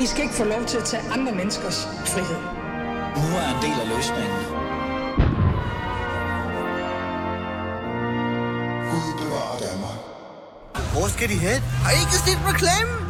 [0.00, 2.40] I skal ikke få lov til at tage andre menneskers frihed.
[3.20, 4.40] Nu er en del af løsningen.
[8.90, 9.98] Gud bevarer Danmark.
[10.92, 11.60] Hvor skal de hen?
[11.84, 13.00] Har I ikke set reklamen?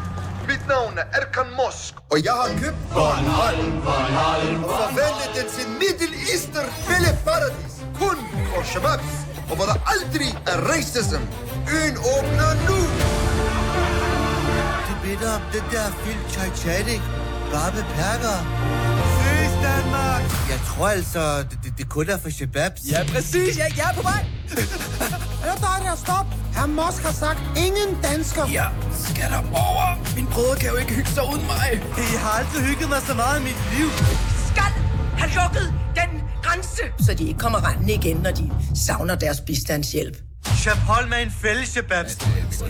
[0.48, 5.66] Mit navn er Erkan Mosk, og jeg har købt Bornholm, Bornholm, og forvandlet den til
[5.82, 6.68] Middle Eastern
[7.26, 7.74] paradis.
[8.00, 8.16] Kun
[8.54, 9.14] for shababs,
[9.50, 11.22] og hvor der aldrig er racism.
[11.76, 12.80] Øen åbner nu.
[15.10, 17.00] Det minder om den der film Titanic.
[17.52, 18.36] Bare med perker.
[19.20, 20.22] Søs Danmark!
[20.52, 22.80] Jeg tror altså, det, det, det kun er for shababs.
[22.90, 23.58] Ja, præcis.
[23.58, 24.22] Jeg, jeg er på vej.
[25.44, 26.26] Hør dig der, stop!
[26.56, 28.44] Herr Mosk har sagt, ingen dansker.
[28.52, 30.14] Ja, skal der over.
[30.16, 31.68] Min brødre kan jo ikke hygge sig uden mig.
[31.96, 33.88] Jeg har aldrig hygget mig så meget i mit liv.
[34.50, 34.72] skal
[35.20, 35.66] have lukket
[36.00, 36.10] den
[36.42, 38.50] grænse, så de ikke kommer rendende igen, når de
[38.86, 40.29] savner deres bistandshjælp.
[40.64, 42.14] Chapol med en fælles shababs.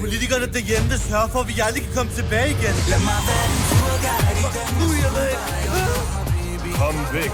[0.00, 2.76] Politikerne derhjemme vil sørge for, at vi aldrig kan komme tilbage igen.
[2.92, 3.62] Lad mig være din
[4.78, 5.34] turguide
[6.50, 7.32] i den Kom væk.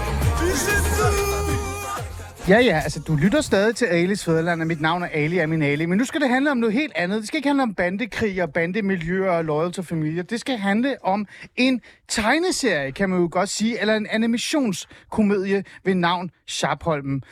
[2.49, 5.61] Ja, ja, altså du lytter stadig til Alis Fæderland, og mit navn er Ali Amin
[5.61, 5.85] Ali.
[5.85, 7.19] Men nu skal det handle om noget helt andet.
[7.19, 10.23] Det skal ikke handle om bandekrig og bandemiljøer og loyal to familier.
[10.23, 15.95] Det skal handle om en tegneserie, kan man jo godt sige, eller en animationskomedie ved
[15.95, 17.23] navn Sharpholmen.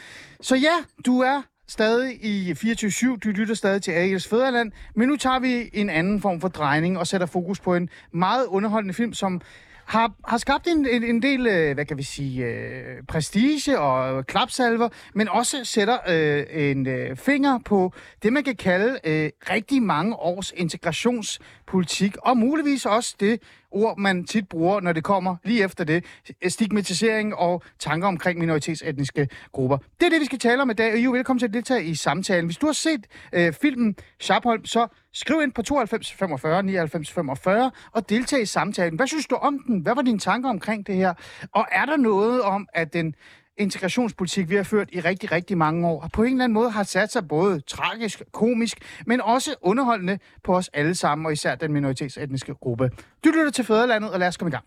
[0.41, 5.15] Så ja, du er stadig i 24-7, du lytter stadig til Alis Fæderland, men nu
[5.15, 9.13] tager vi en anden form for drejning og sætter fokus på en meget underholdende film,
[9.13, 9.41] som
[9.85, 14.25] har, har skabt en, en, en del, øh, hvad kan vi sige, øh, prestige og
[14.27, 17.93] klapsalver, men også sætter øh, en øh, finger på
[18.23, 23.41] det, man kan kalde øh, rigtig mange års integrationspolitik, og muligvis også det
[23.75, 26.05] ord, man tit bruger, når det kommer lige efter det,
[26.47, 29.77] stigmatisering og tanker omkring minoritetsetniske grupper.
[29.77, 31.53] Det er det, vi skal tale om i dag, og I er velkommen til at
[31.53, 32.45] deltage i samtalen.
[32.45, 37.71] Hvis du har set øh, filmen Sharpholm, så skriv ind på 92 45 99 45
[37.91, 38.95] og deltag i samtalen.
[38.95, 39.79] Hvad synes du om den?
[39.79, 41.13] Hvad var dine tanker omkring det her?
[41.51, 43.15] Og er der noget om, at den
[43.57, 46.83] integrationspolitik, vi har ført i rigtig, rigtig mange år, på en eller anden måde har
[46.83, 51.73] sat sig både tragisk, komisk, men også underholdende på os alle sammen, og især den
[51.73, 52.89] minoritetsetniske gruppe.
[53.25, 54.65] Du lytter til Fæderlandet, og lad os komme i gang.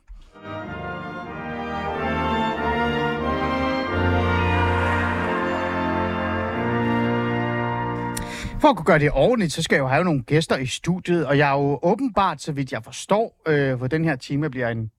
[8.60, 11.26] For at kunne gøre det ordentligt, så skal jeg jo have nogle gæster i studiet,
[11.26, 14.68] og jeg er jo åbenbart, så vidt jeg forstår, øh, hvor den her time bliver
[14.68, 14.90] en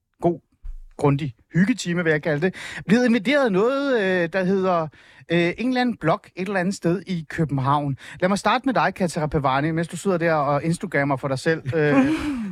[0.99, 2.55] grundig hyggetime, vil jeg kalde det,
[2.87, 4.87] blevet inviteret noget, øh, der hedder
[5.31, 7.97] øh, en eller anden blog et eller andet sted i København.
[8.19, 11.39] Lad mig starte med dig, Katja Pavani, mens du sidder der og instagrammer for dig
[11.39, 11.75] selv.
[11.75, 12.05] Øh,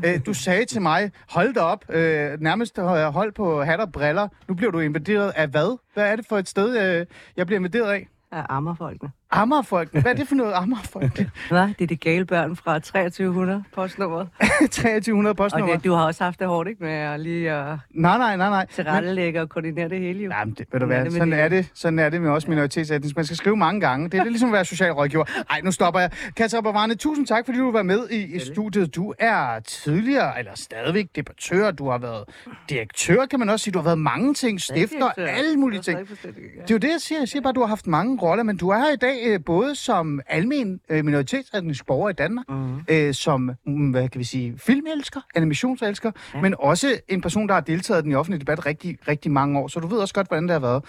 [0.06, 4.28] øh, du sagde til mig, hold da op, øh, nærmest hold på hat og briller.
[4.48, 5.78] Nu bliver du inviteret af hvad?
[5.94, 7.06] Hvad er det for et sted, øh,
[7.38, 8.08] jeg bliver inviteret af?
[8.32, 9.12] af Ammerfolkene.
[9.32, 10.02] Ammerfolkene?
[10.02, 11.32] Hvad er det for noget Ammerfolkene?
[11.50, 11.62] Hvad?
[11.62, 14.28] Det er de gale børn fra 2300 postnummeret.
[14.62, 15.74] 2300 postnummer?
[15.74, 16.84] Og det, du har også haft det hårdt, ikke?
[16.84, 18.66] Med at lige at nej, nej, nej, nej.
[18.76, 20.32] tilrettelægge og koordinere det hele, jo.
[20.32, 23.16] Jamen, det, ved du hvad, sådan er det, sådan er det med også minoritetsetnisk.
[23.16, 24.10] Man skal skrive mange gange.
[24.10, 25.24] Det er det ligesom at være socialrådgiver.
[25.50, 26.12] Ej, nu stopper jeg.
[26.36, 28.96] Katja Bavane, tusind tak, fordi du var med i, i studiet.
[28.96, 31.72] Du er tidligere, eller stadigvæk debattør.
[31.72, 32.24] Du har været
[32.70, 33.72] direktør, kan man også sige.
[33.72, 36.00] Du har været mange ting, stifter, alle mulige ting.
[36.00, 36.18] Det
[36.58, 37.20] er jo det, jeg siger.
[37.20, 39.17] Jeg siger bare, at du har haft mange roller, men du er her i dag
[39.26, 42.80] øh, både som almen øh, minoritetsetnisk borger i Danmark, mm.
[42.90, 46.42] øh, som, mm, hvad kan vi sige, filmelsker, animationselsker, ja.
[46.42, 49.68] men også en person, der har deltaget i den offentlige debat rigtig, rigtig mange år,
[49.68, 50.84] så du ved også godt, hvordan det har været.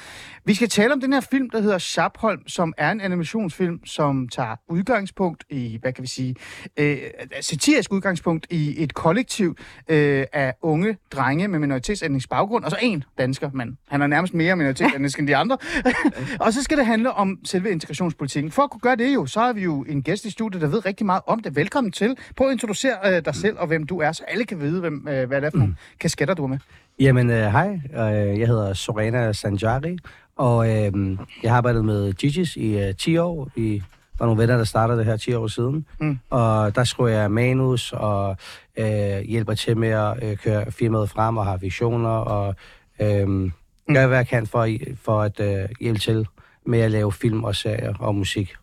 [0.44, 4.28] Vi skal tale om den her film, der hedder Sharpholm, som er en animationsfilm, som
[4.28, 6.34] tager udgangspunkt i, hvad kan vi sige,
[6.76, 6.98] øh,
[7.40, 9.56] satirisk udgangspunkt i et kollektiv
[9.88, 14.34] øh, af unge drenge med minoritetsetnisk baggrund, og så en dansker, men han er nærmest
[14.34, 15.58] mere minoritetsetnisk end de andre.
[16.44, 17.70] og så skal det handle om selve
[18.18, 18.50] integrationspolitikken.
[18.52, 20.68] For at kunne gøre det jo, så har vi jo en gæst i studiet, der
[20.68, 21.56] ved rigtig meget om det.
[21.56, 22.16] Velkommen til.
[22.36, 25.08] Prøv at introducere øh, dig selv og hvem du er, så alle kan vide, hvem,
[25.08, 26.58] øh, hvad det er for nogle kasketter, du er med.
[27.00, 27.80] Jamen, øh, hej.
[27.94, 29.98] Øh, jeg hedder Sorena Sanjari,
[30.36, 33.48] og øh, jeg har arbejdet med Gigi's i øh, 10 år.
[33.56, 33.82] Vi
[34.18, 35.86] var nogle venner, der startede det her 10 år siden.
[36.00, 36.18] Mm.
[36.30, 38.36] Og der skriver jeg manus og
[38.76, 42.54] øh, hjælper til med at øh, køre firmaet frem og har visioner og
[43.00, 43.50] øh,
[43.94, 44.68] gør, hvad jeg kan for,
[45.02, 46.26] for at øh, hjælpe til
[46.68, 48.54] med at lave film og serier og musik.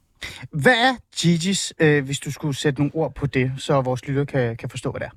[0.52, 4.26] Hvad er Gigi's, øh, hvis du skulle sætte nogle ord på det, så vores lytter
[4.26, 5.10] kan, kan forstå, hvad det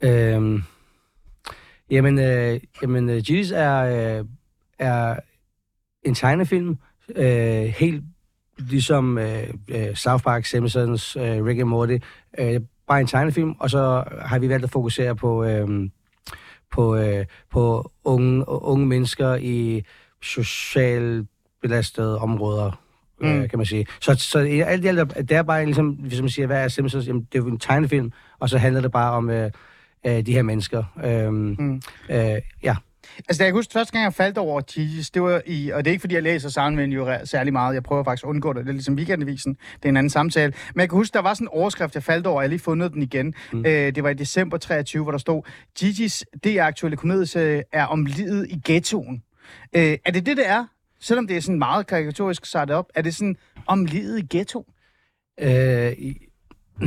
[0.00, 0.36] er?
[0.36, 0.62] Øhm,
[1.90, 4.24] jamen, øh, jamen øh, Gigi's er, øh,
[4.78, 5.16] er
[6.02, 6.76] en tegnefilm,
[7.16, 8.04] øh, helt
[8.58, 11.98] ligesom øh, øh South Park, Simpsons, øh, Rick and Morty.
[12.38, 15.90] Øh, bare en tegnefilm, og så har vi valgt at fokusere på, øh,
[16.72, 19.82] på, øh, på unge, unge mennesker i
[20.22, 21.26] social
[21.62, 22.80] belastede områder,
[23.20, 23.28] mm.
[23.28, 23.86] øh, kan man sige.
[24.00, 27.06] Så, så alt det, det er bare ligesom, hvis man siger, hvad er Simpsons?
[27.06, 29.50] Jamen, det er jo en tegnefilm, og så handler det bare om øh,
[30.06, 30.84] øh, de her mennesker.
[31.04, 31.82] Øhm, mm.
[32.10, 32.76] øh, ja.
[33.28, 35.84] Altså, da jeg kan huske, første gang jeg faldt over Jesus, det var i, og
[35.84, 38.52] det er ikke fordi, jeg læser Soundman jo særlig meget, jeg prøver faktisk at undgå
[38.52, 41.22] det, det er ligesom weekendavisen, det er en anden samtale, men jeg kan huske, der
[41.22, 43.58] var sådan en overskrift, jeg faldt over, og jeg har lige fundet den igen, mm.
[43.66, 45.42] øh, det var i december 23, hvor der stod,
[45.80, 49.22] Gigi's det-aktuelle komedie er om livet i ghettoen.
[49.76, 50.64] Øh, er det det, det er?
[51.00, 53.36] Selvom det er sådan meget karikatorisk sat op, er det sådan
[53.66, 54.66] om livet i ghetto?
[55.40, 56.18] Øh, i,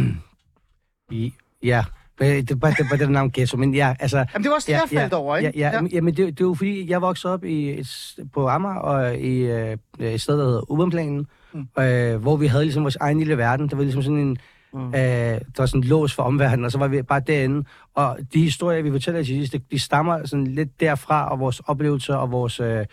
[1.11, 1.83] i, ja,
[2.21, 4.17] det var det, var det navn ghetto, men ja, altså...
[4.17, 5.59] Jamen, det var også det, ja, jeg faldt ja, over, ikke?
[5.59, 5.87] Ja, ja, ja.
[5.91, 9.77] Jamen, det, det var fordi, jeg voksede op i et, på Amager, og i øh,
[9.99, 11.67] et sted, der hedder Ubenplanen, mm.
[11.79, 13.69] øh, hvor vi havde ligesom vores egen lille verden.
[13.69, 14.37] Det var ligesom sådan en...
[14.73, 14.87] Mm.
[14.87, 17.65] Øh, der var sådan en lås for omverdenen, og så var vi bare derinde.
[17.95, 21.59] Og de historier, vi fortæller til sidst, de, de stammer sådan lidt derfra, og vores
[21.59, 22.85] oplevelser, og vores øh,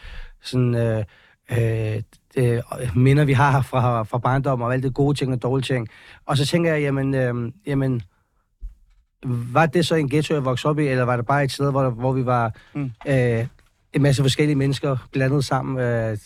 [0.43, 0.75] sådan...
[0.75, 1.05] Øh,
[1.53, 2.03] øh,
[2.35, 2.63] det,
[2.97, 5.89] minder, vi har fra, fra barndom, og alt det gode ting og dårlige ting.
[6.27, 8.03] Og så tænker jeg, jamen, øh, jamen
[9.25, 11.71] var det så en ghetto, jeg voksede op i, eller var det bare et sted,
[11.71, 12.91] hvor, hvor vi var mm.
[13.09, 13.47] øh,
[13.93, 15.79] en masse forskellige mennesker blandet sammen?
[15.79, 16.19] Øh,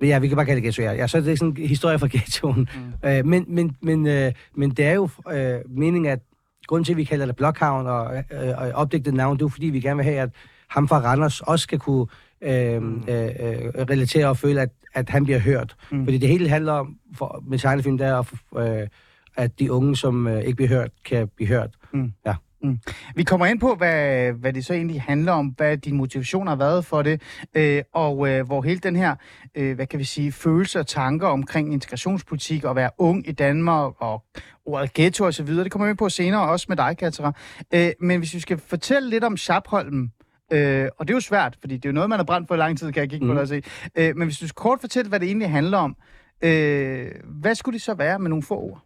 [0.00, 0.92] men ja, vi kan bare kalde det ghetto, ja.
[0.92, 2.68] ja så er det sådan en historie fra ghettoen.
[3.02, 3.08] Mm.
[3.08, 6.18] Øh, men, men, men, øh, men det er jo øh, meningen, at
[6.66, 9.66] grunden til, at vi kalder det Blockhavn og, øh, og opdigtet navn, det er fordi,
[9.66, 10.30] vi gerne vil have, at
[10.68, 12.06] ham fra Randers også skal kunne
[12.40, 13.04] øh, mm.
[13.08, 15.76] øh, øh, relatere og føle, at, at han bliver hørt.
[15.90, 16.04] Mm.
[16.04, 18.88] Fordi det hele handler om, for, med tegnefilm, der er, øh,
[19.36, 21.70] at de unge, som øh, ikke bliver hørt, kan blive hørt.
[21.92, 22.12] Mm.
[22.26, 22.34] Ja.
[22.62, 22.78] Mm.
[23.14, 26.56] Vi kommer ind på, hvad, hvad det så egentlig handler om, hvad din motivation har
[26.56, 27.22] været for det,
[27.54, 29.14] øh, og øh, hvor hele den her,
[29.54, 33.92] øh, hvad kan vi sige, følelser og tanker omkring integrationspolitik og være ung i Danmark
[33.98, 34.24] og
[34.66, 37.32] ordet ghetto og så videre, det kommer vi ind på senere, også med dig, Katara.
[37.74, 40.10] Øh, men hvis vi skal fortælle lidt om Schapholm,
[40.52, 42.54] Øh, og det er jo svært, fordi det er jo noget, man har brændt for
[42.54, 43.30] i lang tid, kan jeg kigge mm.
[43.30, 43.62] på dig og se.
[43.96, 45.96] Øh, men hvis du kort fortælle, hvad det egentlig handler om,
[46.42, 48.82] øh, hvad skulle det så være med nogle få ord?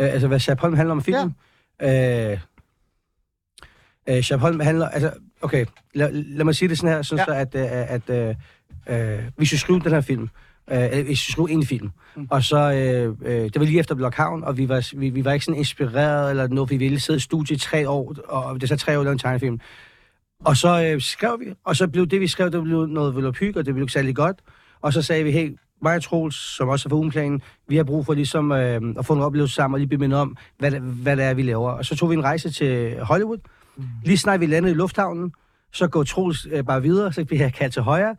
[0.00, 1.34] Øh, altså, hvad Schapholm handler om filmen?
[1.80, 2.32] Ja.
[2.32, 2.38] Øh,
[4.08, 4.88] øh, handler...
[4.88, 5.12] Altså,
[5.42, 7.34] okay, lad, lad mig sige det sådan her, sådan ja.
[7.34, 10.28] så at, at, at øh, øh, vi skulle skrive den her film,
[10.70, 12.26] øh, vi skulle en film, mm.
[12.30, 15.32] og så, øh, øh, det var lige efter Blockhavn, og vi var, vi, vi var
[15.32, 18.68] ikke sådan inspireret eller noget, vi ville sidde i studiet i tre år, og det
[18.68, 19.60] så tre år lavede en tegnefilm.
[20.44, 23.56] Og så øh, skrev vi, og så blev det, vi skrev, det blev noget volapyk,
[23.56, 24.36] og det blev ikke særlig godt.
[24.80, 27.84] Og så sagde vi, hey, mig og Troels, som også er for ugenplanen, vi har
[27.84, 30.70] brug for ligesom øh, at få en oplevelse sammen og lige blive mindet om, hvad,
[30.70, 31.70] hvad det er, vi laver.
[31.70, 33.38] Og så tog vi en rejse til Hollywood.
[33.76, 33.84] Mm.
[34.04, 35.32] Lige snart vi landede i lufthavnen,
[35.72, 38.16] så går Troels øh, bare videre, så bliver jeg kaldt til højre.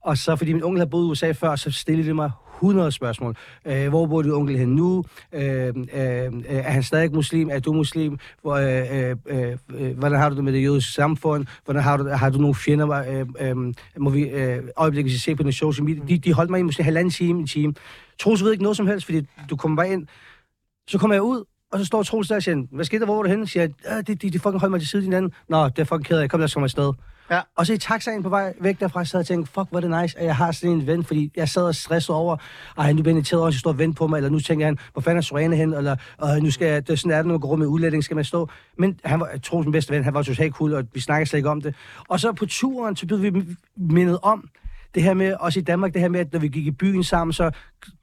[0.00, 2.30] Og så, fordi min onkel havde boet i USA før, så stillede de mig
[2.62, 3.36] 100 spørgsmål.
[3.66, 5.04] Øh, hvor bor din onkel hen nu?
[5.32, 7.50] Øh, øh, øh, er han stadig muslim?
[7.50, 8.18] Er du muslim?
[8.42, 11.46] Hvor, øh, øh, øh, hvordan har du det med det jødiske samfund?
[11.64, 12.88] Hvordan har du, har du nogle fjender?
[12.88, 16.02] Øh, øh, må vi øh, øjeblikket se på den social media?
[16.08, 17.74] De, de holdt mig i måske halvanden time, en time.
[18.20, 20.06] Troels ved ikke noget som helst, fordi du kommer bare ind.
[20.88, 23.16] Så kommer jeg ud, og så står Troels der og siger, hvad skete der, hvor
[23.16, 23.46] var du henne?
[23.46, 25.32] siger jeg, de, de, de fucking holdt mig til side din anden.
[25.48, 26.92] Nå, det er fucking ked af, kom lad os komme afsted.
[27.30, 27.40] Ja.
[27.56, 29.78] Og så i taxaen på vej væk derfra, så sad jeg og tænkte, fuck, hvor
[29.78, 32.36] er det nice, at jeg har sådan en ven, fordi jeg sad og stressede over,
[32.78, 34.78] ej, nu bliver irriteret også, at står og vente på mig, eller nu tænker han,
[34.92, 37.26] hvor fanden er Sorene hen, eller øh, nu skal jeg, det er sådan er det,
[37.26, 38.48] når man går med udlænding, skal man stå.
[38.78, 41.38] Men han var, Troels, min bedste ven, han var totalt cool, og vi snakkede slet
[41.38, 41.74] ikke om det.
[42.08, 44.48] Og så på turen, så blev vi mindet om,
[44.94, 47.04] det her med, også i Danmark, det her med, at når vi gik i byen
[47.04, 47.50] sammen, så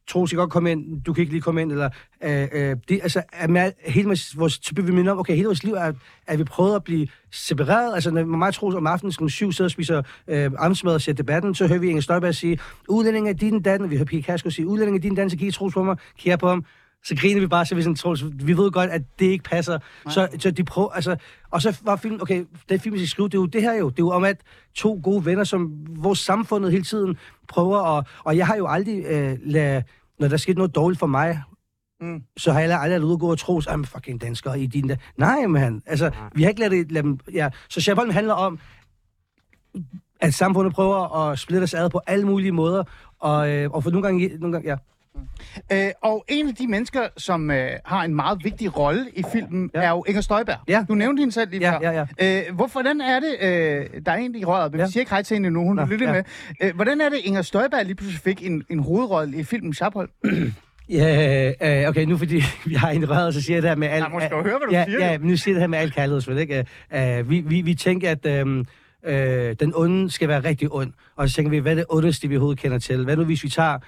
[0.07, 1.89] Troels, jeg godt komme ind, du kan ikke lige komme ind, eller
[2.23, 5.45] øh, øh, det, altså, er med, hele vores, så bliver vi mindet om, okay, hele
[5.45, 5.93] vores liv er,
[6.27, 9.67] at vi prøvede at blive separeret, altså når mig Troels om aftenen skal syv sidder
[9.67, 13.37] og spiser øh, amtsmad og ser debatten, så hører vi Inger Støjberg sige, udlændinge af
[13.37, 15.73] din dan, og vi hører Pia Kasko sige, udlændinge af din dan, så kigger Troels
[15.73, 16.65] på mig, kigger på ham,
[17.05, 19.79] så griner vi bare, så vi sådan, Troels, vi ved godt, at det ikke passer.
[20.09, 21.15] Så, så de prøver, altså,
[21.51, 23.73] og så var filmen, okay, det film, vi skal skrive, det er jo det her
[23.73, 24.37] jo, det er jo om, at
[24.75, 29.05] to gode venner, som vores samfundet hele tiden prøver, at, og jeg har jo aldrig
[29.05, 29.83] øh, lade,
[30.19, 31.43] når der skete noget dårligt for mig,
[32.01, 32.23] Mm.
[32.37, 34.95] Så har jeg aldrig ladet gå og tro, at fucking dansker i din der.
[35.17, 35.81] Nej, man.
[35.85, 36.29] Altså, Nej.
[36.35, 37.19] vi har ikke ladet, lade dem...
[37.33, 37.49] Ja.
[37.69, 38.59] Så Chabollen handler om,
[40.19, 42.83] at samfundet prøver at splitte os ad på alle mulige måder.
[43.19, 44.37] Og, øh, og for nogle gange...
[44.39, 44.75] Nogle gange ja.
[45.71, 49.71] Øh, og en af de mennesker, som øh, har en meget vigtig rolle i filmen,
[49.73, 49.81] ja.
[49.81, 50.57] er jo Inger Støjberg.
[50.67, 50.85] Ja.
[50.87, 51.91] Du nævnte hende selv lige ja, før.
[51.91, 52.47] Ja, ja.
[52.49, 54.85] Øh, hvordan er det, øh, der er en i røret, men ja.
[54.85, 56.13] vi siger ikke hej til hende nu, hun lytter ja.
[56.13, 56.23] med.
[56.61, 60.09] Øh, hvordan er det, Inger Støjberg lige pludselig fik en, en hovedrolle i filmen Sharphold?
[60.89, 63.87] Ja, øh, okay, nu fordi vi har en røret, så siger jeg det her med
[63.87, 64.03] alt...
[64.03, 65.11] Ja, måske høre, hvad du ja, siger.
[65.11, 66.65] Ja, men nu siger jeg det her med alt kærlighed, ikke?
[66.95, 68.65] Uh, vi, vi, vi tænker, at øh,
[69.05, 72.27] øh, den onde skal være rigtig ond, og så tænker vi, hvad er det ondeste,
[72.27, 73.03] vi overhovedet kender til?
[73.03, 73.79] Hvad nu, hvis vi tager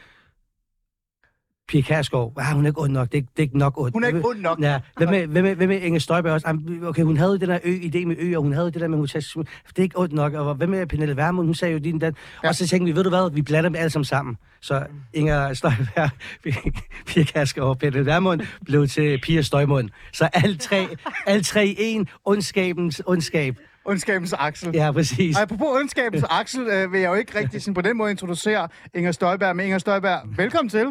[1.68, 3.74] Pia Kærsgaard, ah, hun er ikke ond nok, det er, ikke- det er ikke nok
[3.78, 3.94] ond.
[3.94, 4.60] Hun er ikke ond nok.
[4.62, 6.58] Ja, hvad med, hvad med, hvad med Inger Støjberg også?
[6.84, 8.98] Okay, hun havde den der ø, idé med ø, og hun havde det der med,
[8.98, 9.26] hun sagde,
[9.68, 10.34] det er ikke ondt nok.
[10.34, 12.16] Og hvad med Pernille Vermund, hun sagde jo din den.
[12.44, 12.48] Ja.
[12.50, 14.38] Og så tænkte vi, ved du hvad, vi blander dem alle sammen sammen.
[14.62, 14.84] Så
[15.14, 16.10] Inger Støjberg,
[17.08, 19.90] Pia Kærsgaard og Pernille Vermund blev til Pia Støjmund.
[20.14, 20.88] Så alle tre,
[21.28, 23.56] alle tre i en, ondskabens ondskab.
[23.88, 24.70] Ondskabens Axel.
[24.74, 25.36] Ja, præcis.
[25.38, 28.68] Og apropos ondskabens Axel, øh, vil jeg jo ikke rigtig sådan, på den måde introducere
[28.94, 29.56] Inger Støjberg.
[29.56, 30.86] Men Inger Støjberg, velkommen til.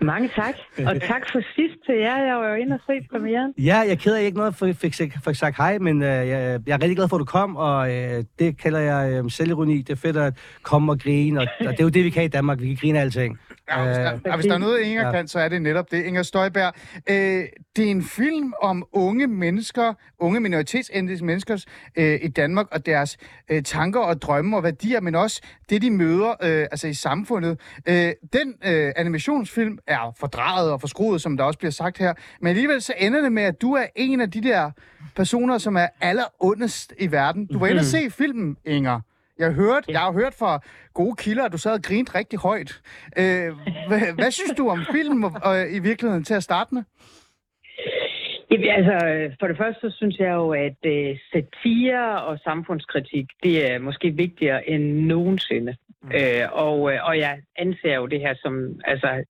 [0.00, 0.54] Mange tak.
[0.86, 2.24] Og tak for sidst til jer.
[2.26, 3.54] Jeg var jo inde og se premieren.
[3.58, 5.78] Ja, jeg er ked af, at jeg ikke noget for, fik, fik, fik sagt hej,
[5.78, 8.78] men øh, jeg, jeg er rigtig glad for, at du kom, og øh, det kalder
[8.78, 9.78] jeg øh, selvironi.
[9.78, 12.24] Det er fedt at komme og grine, og, og det er jo det, vi kan
[12.24, 12.60] i Danmark.
[12.60, 13.38] Vi kan grine af alting.
[13.70, 15.12] Ja, hvis, der, og hvis der er noget, Inger ja.
[15.12, 16.04] kan, så er det netop det.
[16.04, 16.72] Inger Støjberg,
[17.10, 17.44] øh,
[17.76, 21.64] det er en film om unge mennesker, unge minoritetsetniske mennesker
[21.96, 23.16] øh, i Danmark, og deres
[23.50, 27.60] øh, tanker og drømme og værdier, men også det, de møder øh, altså i samfundet.
[27.88, 32.48] Øh, den øh, animationsfilm er fordrejet og forskruet, som der også bliver sagt her, men
[32.48, 34.70] alligevel så ender det med, at du er en af de der
[35.16, 37.46] personer, som er allerundest i verden.
[37.46, 39.00] Du var inde og se filmen, Inger.
[39.38, 40.60] Jeg, hørte, jeg har hørt fra
[40.94, 42.80] gode kilder, at du sad og grinte rigtig højt.
[43.18, 43.50] Øh,
[43.88, 46.82] hvad, hvad synes du om filmen og, øh, i virkeligheden til at starte med?
[48.50, 48.96] Jamen, altså,
[49.40, 54.10] for det første, så synes jeg jo, at øh, satire og samfundskritik, det er måske
[54.10, 55.76] vigtigere end nogensinde.
[56.02, 56.10] Mm.
[56.14, 59.24] Øh, og, øh, og jeg anser jo det her som altså,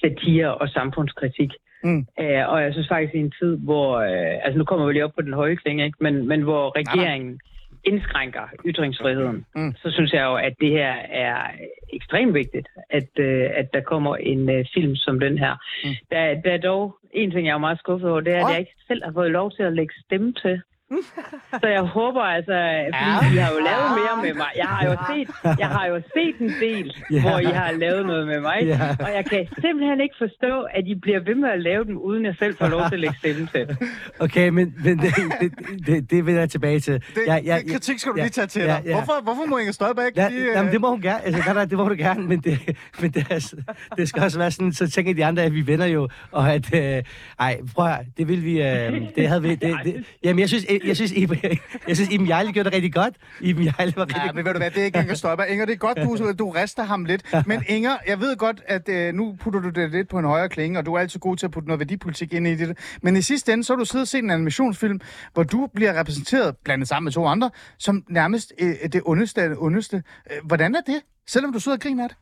[0.00, 1.50] satire og samfundskritik.
[1.84, 2.06] Mm.
[2.20, 3.98] Øh, og jeg synes faktisk, i en tid, hvor...
[3.98, 5.98] Øh, altså, nu kommer vi lige op på den høje klinge, ikke?
[6.00, 7.40] Men, men hvor regeringen
[7.86, 9.74] indskrænker ytringsfriheden, Mm.
[9.82, 11.50] så synes jeg jo, at det her er
[11.92, 15.54] ekstremt vigtigt, at, øh, at der kommer en øh, film som den her.
[15.84, 15.90] Mm.
[16.10, 18.60] Der, der er dog en ting, jeg er meget skuffet over, det er, at jeg
[18.60, 20.62] ikke selv har fået lov til at lægge stemme til.
[21.62, 22.56] Så jeg håber altså,
[22.98, 23.34] fordi Ja.
[23.34, 24.50] I har jo lavet mere med mig.
[24.56, 27.20] Jeg har jo set, jeg har jo set en del, Ja.
[27.20, 28.58] hvor I har lavet noget med mig.
[28.62, 28.78] Ja.
[29.00, 32.24] Og jeg kan simpelthen ikke forstå, at I bliver ved med at lave dem, uden
[32.24, 33.76] jeg selv får lov til at lægge stemme til.
[34.24, 35.52] Okay, men, men det, det,
[35.86, 36.94] det, det vil jeg tilbage til.
[36.94, 38.82] Det, ja, ja, det kritik skal du lige tage til ja, dig.
[38.84, 38.92] ja.
[38.92, 40.40] Hvorfor, hvorfor må Inger Støjberg ikke Ja, lige...
[40.40, 41.24] øh, jamen, det må hun gerne.
[41.24, 43.54] Altså, nej, det må du gerne, men det, men det, er,
[43.96, 46.74] det skal også være sådan, så tænker de andre, at vi venner jo, og at,
[46.74, 47.02] øh,
[47.40, 50.66] ej, prøv at det vil vi, øh, det havde vi, det, det, jamen, jeg synes,
[50.74, 51.38] jeg, jeg synes, Iben,
[51.88, 53.14] jeg synes, Iben Jejle gjorde det rigtig godt.
[53.40, 55.48] Iben Jejle var rigtig Ja, men ved du hvad, det er ikke Inger Støjberg.
[55.48, 57.34] Inger, det er godt, du, du rester ham lidt.
[57.46, 60.48] Men Inger, jeg ved godt, at øh, nu putter du det lidt på en højere
[60.48, 62.78] klinge, og du er altid god til at putte noget værdipolitik ind i det.
[63.02, 65.00] Men i sidste ende, så har du siddet og set en animationsfilm,
[65.34, 69.48] hvor du bliver repræsenteret, blandet sammen med to andre, som nærmest øh, det ondeste af
[69.48, 70.02] det ondeste.
[70.30, 72.18] Øh, hvordan er det, selvom du sidder og griner af det?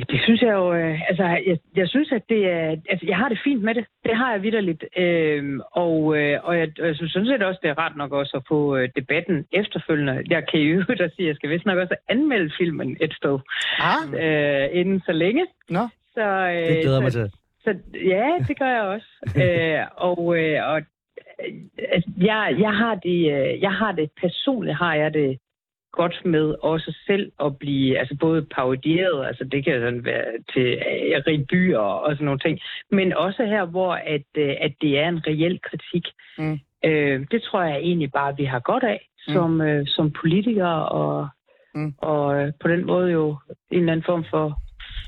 [0.00, 3.28] Det synes jeg jo, øh, altså jeg, jeg synes, at det er, altså jeg har
[3.28, 3.84] det fint med det.
[4.04, 4.84] Det har jeg vidderligt.
[4.96, 8.12] Øhm, og, øh, og jeg, og jeg synes sådan set også, det er rart nok
[8.12, 10.24] også at få øh, debatten efterfølgende.
[10.30, 13.38] Jeg kan jo da sige, at jeg skal vist nok også anmelde filmen et sted.
[13.78, 15.46] Ah, Øh, inden så længe.
[15.68, 15.88] Nå.
[16.14, 17.30] Så, øh, Det glæder så, mig til.
[17.64, 19.08] Så, ja, det gør jeg også.
[19.42, 21.54] øh, og øh, og øh,
[21.94, 25.38] altså, jeg, jeg, har det, øh, jeg har det personligt, har jeg det
[25.96, 30.24] godt med også selv at blive altså både parodieret, altså det kan sådan være
[30.54, 32.58] til øh, revyer og sådan nogle ting,
[32.90, 36.04] men også her, hvor at, øh, at det er en reel kritik.
[36.38, 36.58] Mm.
[36.84, 41.28] Øh, det tror jeg egentlig bare, vi har godt af som, øh, som politikere og,
[41.74, 41.94] Mm.
[41.98, 43.36] og øh, på den måde jo
[43.70, 44.60] en eller anden form for,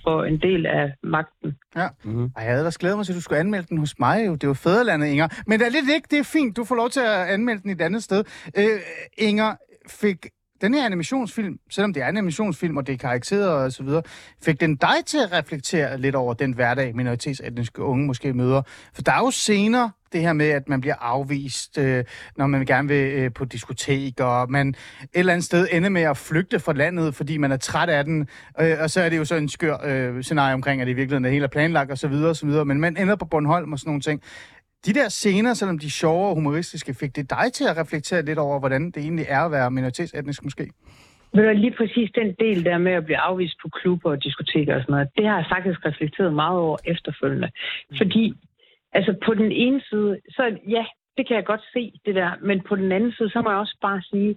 [0.04, 1.58] for en del af magten.
[1.76, 1.88] Ja.
[2.04, 2.24] Mhm.
[2.24, 4.26] Ej, jeg havde ellers glædet mig til, at du skulle anmelde den hos mig.
[4.26, 4.32] Jo.
[4.32, 5.28] Det er jo fædrelandet, Inger.
[5.46, 6.08] Men det er lidt ikke.
[6.10, 6.56] Det er fint.
[6.56, 8.24] Du får lov til at anmelde den et andet sted.
[8.58, 8.80] Øh,
[9.18, 9.50] Inger,
[9.90, 10.16] fik
[10.60, 14.02] den her animationsfilm, selvom det er en animationsfilm, og det er karakteret og så videre,
[14.42, 18.62] fik den dig til at reflektere lidt over den hverdag, minoritetsetniske unge måske møder?
[18.94, 22.04] For der er jo senere det her med, at man bliver afvist, øh,
[22.36, 24.74] når man gerne vil øh, på diskotek, og man et
[25.14, 28.28] eller andet sted ender med at flygte fra landet, fordi man er træt af den,
[28.60, 30.96] øh, og så er det jo så en skør øh, scenarie omkring, at det i
[30.96, 33.24] virkeligheden er helt er planlagt og så videre og så videre, men man ender på
[33.24, 34.22] Bornholm og sådan nogle ting.
[34.86, 38.24] De der scener, selvom de er sjove og humoristiske, fik det dig til at reflektere
[38.24, 40.70] lidt over, hvordan det egentlig er at være minoritetsetnisk måske?
[41.32, 44.74] Men du, lige præcis den del der med at blive afvist på klubber og diskoteker
[44.74, 47.50] og sådan noget, det har jeg faktisk reflekteret meget over efterfølgende.
[47.96, 48.34] Fordi,
[48.92, 50.84] altså på den ene side, så ja,
[51.16, 53.58] det kan jeg godt se, det der, men på den anden side, så må jeg
[53.58, 54.36] også bare sige,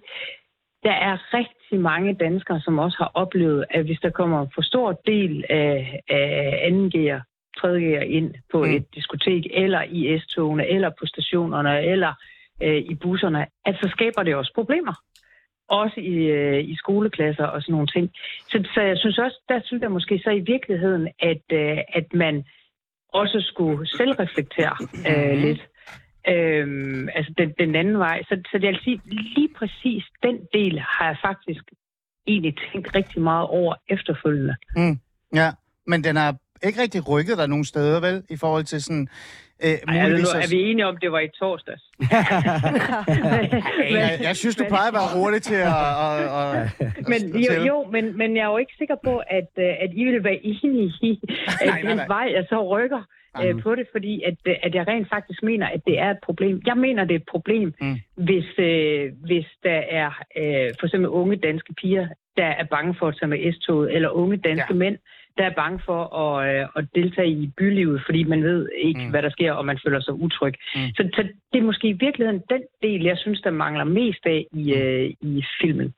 [0.82, 4.62] der er rigtig mange danskere, som også har oplevet, at hvis der kommer en for
[4.62, 7.20] stor del af, af 2G'er,
[7.58, 8.70] 3G'er ind på Mm.
[8.70, 12.12] et diskotek, eller i S-togene, eller på stationerne, eller
[12.62, 14.94] øh, i busserne, at så skaber det også problemer.
[15.68, 18.10] Også i, øh, i skoleklasser og sådan nogle ting.
[18.50, 22.06] Så, så jeg synes også, der synes jeg måske så i virkeligheden, at, øh, at
[22.14, 22.44] man
[23.12, 24.76] også skulle selvreflektere
[25.10, 25.60] øh, lidt.
[26.28, 28.22] Øhm, altså den, den anden vej.
[28.22, 31.64] Så, så det vil sige, lige præcis den del har jeg faktisk
[32.26, 34.54] egentlig tænkt rigtig meget over efterfølgende.
[34.76, 34.98] Mm.
[35.34, 35.50] Ja,
[35.86, 36.32] men den er
[36.66, 38.22] ikke rigtig rykket dig nogen steder, vel?
[38.30, 39.08] I forhold til sådan...
[39.64, 41.82] Øh, Ej, er, at- er vi enige om, det var i torsdags?
[42.72, 45.68] Ej, jeg, jeg synes, du plejer at være hurtig til at...
[46.06, 47.66] at, at, at Men jo, fortælle.
[47.66, 50.40] jo men, men jeg er jo ikke sikker på, at, øh, at I vil være
[50.44, 51.20] enige i,
[51.60, 52.06] at Nej, nej.
[52.06, 53.02] vej, jeg så rykker
[53.44, 53.62] øh, Mhm.
[53.62, 56.62] på det, fordi at, øh, at jeg rent faktisk mener, at det er et problem.
[56.66, 57.96] Jeg mener, det er et problem, Mm.
[58.14, 60.08] hvis, øh, hvis der er
[60.40, 64.08] øh, for eksempel unge danske piger, der er bange for at tage med S-toget, eller
[64.08, 64.78] unge danske Ja.
[64.78, 64.96] mænd,
[65.38, 69.04] der er bange for at, øh, at deltage i bylivet, fordi man ved ikke, Mm.
[69.04, 69.10] mm.
[69.10, 70.54] hvad der sker, og man føler sig utryg.
[70.74, 70.80] Mm.
[70.80, 70.88] Mm.
[70.96, 71.22] Så, så
[71.52, 75.10] det er måske i virkeligheden den del, jeg synes, der mangler mest af i, øh,
[75.20, 75.94] i filmen.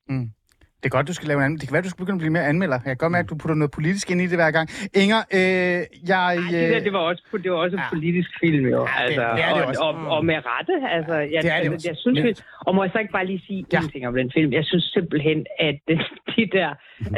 [0.84, 1.60] Det er godt, du skal lave en anmeldelse.
[1.60, 2.78] Det kan være, du skal begynde at blive mere anmelder.
[2.84, 4.66] Jeg kan godt mærke, at du putter noget politisk ind i det hver gang.
[5.02, 5.78] Inger, øh,
[6.12, 6.24] jeg...
[6.26, 7.94] Ej, det, der, det var også, det var også en Ja.
[7.96, 8.80] politisk film, jo.
[8.80, 9.80] Ja, det- altså, det er det og, også.
[9.86, 10.74] Og, og, med rette.
[10.96, 11.88] Altså, jeg, Det er det altså, også.
[11.90, 12.30] jeg synes, vi,
[12.66, 13.78] og må jeg så ikke bare lige sige Ja.
[13.78, 13.84] ja.
[13.84, 14.50] en ting om den film?
[14.58, 15.38] Jeg synes simpelthen,
[15.68, 15.76] at
[16.36, 16.70] de der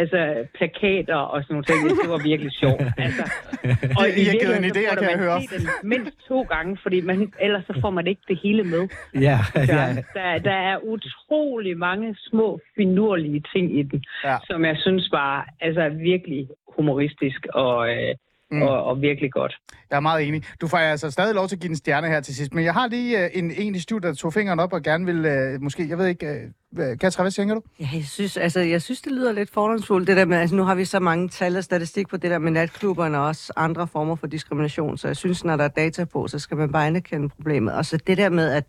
[0.03, 0.21] altså,
[0.59, 2.83] plakater og sådan nogle ting, det var virkelig sjovt.
[3.07, 3.25] Altså,
[4.01, 5.39] og I har givet en idé, burde kan jeg man høre.
[5.55, 5.63] den
[5.95, 8.83] mindst to gange, fordi man, ellers så får man ikke det hele med.
[9.29, 9.39] Ja,
[9.77, 9.85] ja.
[10.19, 12.47] Der, der er utrolig mange små,
[12.79, 14.37] finurlige ting i den, Ja.
[14.45, 18.15] som jeg synes var altså, virkelig humoristisk og, øh,
[18.51, 18.63] Mm.
[18.63, 19.57] og, og virkelig godt.
[19.91, 20.43] Jeg er meget enig.
[20.61, 22.55] Du får altså stadig lov til at give den stjerne her til sidst.
[22.55, 25.05] Men jeg har lige øh, en, en i studiet, der tog fingeren op og gerne
[25.07, 25.25] vil...
[25.25, 26.27] Øh, måske, jeg ved ikke...
[26.27, 27.63] Øh, Katja, hvad tænker du?
[27.81, 30.63] Ja, jeg synes, altså, jeg synes, det lyder lidt fordomsfuldt, det der med, altså nu
[30.63, 33.87] har vi så mange tal og statistik på det der med natklubberne og også andre
[33.89, 36.87] former for diskrimination, så jeg synes, når der er data på, så skal man bare
[36.87, 37.75] anerkende problemet.
[37.75, 38.65] Og så det der med, at,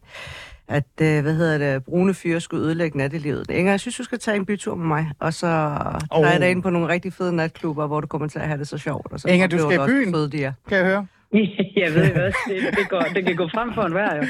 [0.67, 3.49] at øh, hvad hedder det, brune fyre skulle ødelægge nattelivet.
[3.49, 6.25] Inger, jeg synes, du skal tage en bytur med mig, og så tager Åh.
[6.31, 8.67] jeg dig ind på nogle rigtig fede natklubber, hvor du kommer til at have det
[8.67, 9.11] så sjovt.
[9.11, 10.13] Og så Inger, du skal i også, byen.
[10.13, 10.53] fede de er.
[10.69, 11.07] Kan jeg høre?
[11.83, 14.23] jeg ved hvad, det, det, går, det kan gå frem for en hver, jo.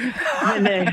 [0.51, 0.88] Men, øh,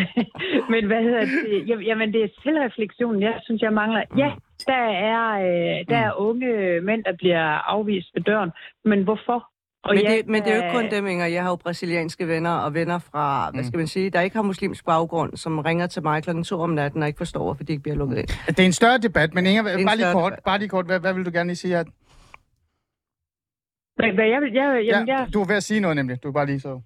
[0.72, 1.68] men hvad hedder det?
[1.68, 4.02] Jamen, Jamen, det er selvreflektionen, jeg synes, jeg mangler.
[4.16, 4.30] Ja,
[4.66, 7.44] der er, øh, der er unge mænd, der bliver
[7.74, 8.50] afvist ved døren.
[8.84, 9.40] Men hvorfor?
[9.84, 11.26] Og Men, ja, det, men det er jo ikke kun dem, Inger.
[11.26, 14.42] Jeg har jo brasilianske venner og venner fra, hvad skal man sige, der ikke har
[14.42, 17.72] muslimsk baggrund, som ringer til mig klokken to om natten og ikke forstår, hvorfor de
[17.72, 18.26] ikke bliver lukket ind.
[18.46, 20.44] Det er en større debat, men Inger, bare lige kort, debat.
[20.44, 20.86] bare lige kort.
[20.86, 21.84] Hvad, hvad vil du gerne lige sige her?
[23.96, 26.22] Hvad, hvad jeg vil, jeg, jamen, Ja, jeg, du er ved at sige noget nemlig.
[26.22, 26.80] Du er bare lige så...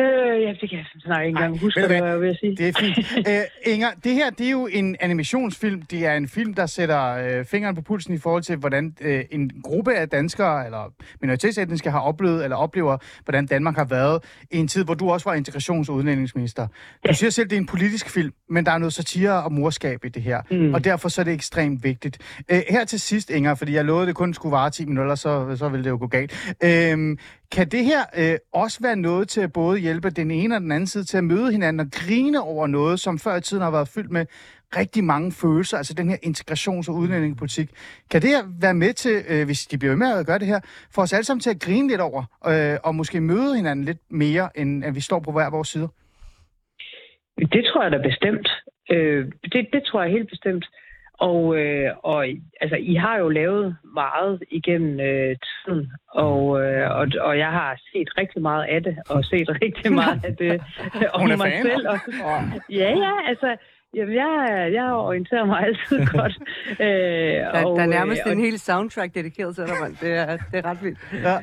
[0.00, 2.56] øh, ja, det kan jeg snart ikke engang huske, ved du hvad jeg at sige.
[2.56, 3.28] Det er fint.
[3.28, 3.40] Æ,
[3.72, 5.82] Inger, det her det er jo en animationsfilm.
[5.82, 9.24] Det er en film, der sætter øh, fingeren på pulsen i forhold til, hvordan øh,
[9.30, 14.56] en gruppe af danskere eller minoritetsetniske har oplevet eller oplever, hvordan Danmark har været i
[14.56, 16.66] en tid, hvor du også var integrations- og udlændingsminister.
[17.08, 20.04] Du siger selv, det er en politisk film, men der er noget satire og morskab
[20.04, 20.74] i det her, mm.
[20.74, 22.18] og derfor så er det ekstremt vigtigt.
[22.50, 25.56] Æ, her til sidst, Inger, fordi jeg lovede, det kun skulle vare 10 minutter, så,
[25.56, 26.54] så ville det jo gå galt.
[26.64, 27.18] Øhm,
[27.52, 30.72] kan det her øh, også være noget til at både hjælpe den ene og den
[30.72, 33.70] anden side til at møde hinanden og grine over noget, som før i tiden har
[33.70, 34.26] været fyldt med
[34.76, 37.70] rigtig mange følelser, altså den her integrations- og udlændingepolitik.
[38.10, 40.46] Kan det her være med til, øh, hvis de bliver ved med at gøre det
[40.46, 40.60] her,
[40.94, 43.98] for os alle sammen til at grine lidt over, øh, og måske møde hinanden lidt
[44.10, 45.88] mere, end at vi står på hver vores side?
[47.38, 48.48] Det tror jeg da bestemt.
[48.90, 50.64] Øh, det, det tror jeg helt bestemt.
[51.20, 52.26] Og, øh, og
[52.60, 57.76] altså, I har jo lavet meget igennem øh, tiden, og, øh, og, og jeg har
[57.92, 60.60] set rigtig meget af det, og set rigtig meget af det
[61.14, 61.62] om Hun er mig fan.
[61.62, 61.88] selv.
[61.88, 61.98] Og,
[62.82, 63.56] ja, ja, altså,
[63.94, 64.32] jamen, jeg,
[64.72, 66.34] jeg orienterer mig altid godt.
[66.70, 69.96] Øh, Der, og, der er nærmest øh, en hel soundtrack dedikeret til dig, mand.
[70.00, 70.98] Det er, det er ret vildt.
[71.24, 71.36] Ja.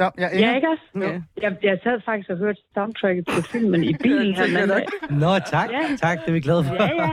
[0.00, 0.48] Ja, ja, Inger?
[0.48, 0.82] Ja, ikke også?
[1.00, 1.20] Ja.
[1.42, 4.86] Jeg, jeg sad faktisk og hørte soundtracket til filmen i bilen her den anden dag.
[5.10, 5.70] Nå, tak.
[5.70, 5.96] Ja.
[5.96, 6.74] Tak, det er vi glade for.
[6.74, 7.10] Ja, ja.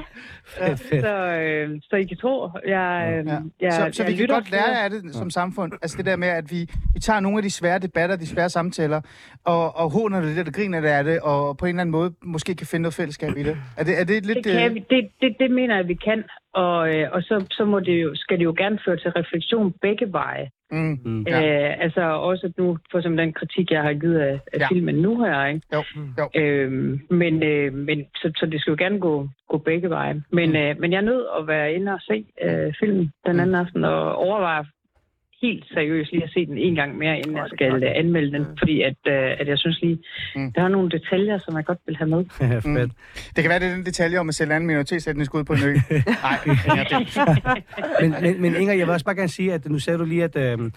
[0.50, 1.02] Fedt.
[1.02, 3.34] Så, øh, så I kan tro, jeg, Ja.
[3.34, 3.40] ja.
[3.62, 5.72] jeg, så så jeg vi kan godt lære af det som samfund.
[5.82, 6.60] Altså det der med, at vi,
[6.94, 9.02] vi tager nogle af de svære debatter, de svære samtaler,
[9.46, 11.92] og, og håner det lidt og griner det af det, og på en eller anden
[11.92, 13.58] måde måske kan finde noget fællesskab i det.
[13.78, 14.38] Er det, er det lidt...
[14.38, 16.24] Det, kan øh, vi, det, det, det mener jeg, vi kan.
[16.54, 19.74] Og, øh, og så, så må det jo, skal det jo gerne føre til refleksion
[19.82, 20.50] begge veje.
[20.72, 21.24] Mm, Mm.
[21.28, 21.40] Ja.
[21.40, 21.70] Ja.
[21.70, 24.60] Øh, altså også nu, for som den kritik, jeg har givet af, af Ja.
[24.60, 24.68] ja.
[24.68, 25.46] filmen nu her.
[25.46, 25.62] Ikke?
[25.74, 25.84] jo,
[26.20, 26.42] jo.
[26.42, 30.24] Øhm, men øh, men så, så det skal jo gerne gå, gå begge veje.
[30.32, 33.56] Men, øh, men jeg er nødt at være inde og se øh, filmen den anden
[33.56, 34.64] aften, og overveje
[35.42, 38.46] helt seriøst lige at se den en gang mere, inden jeg skal øh, anmelde den.
[38.60, 39.98] Fordi at, øh, at jeg synes lige,
[40.36, 40.42] Mm.
[40.42, 40.54] mm.
[40.54, 42.26] der er nogle detaljer, som jeg godt vil have med.
[42.78, 42.92] Fedt.
[43.36, 45.60] Det kan være, det er den detalje om at sælge anden minoritetsetnisk ud på en
[45.64, 45.74] ø.
[46.24, 46.38] Nej,
[48.02, 50.24] men, men, men Inger, jeg vil også bare gerne sige, at nu sagde du lige,
[50.24, 50.72] at, øh,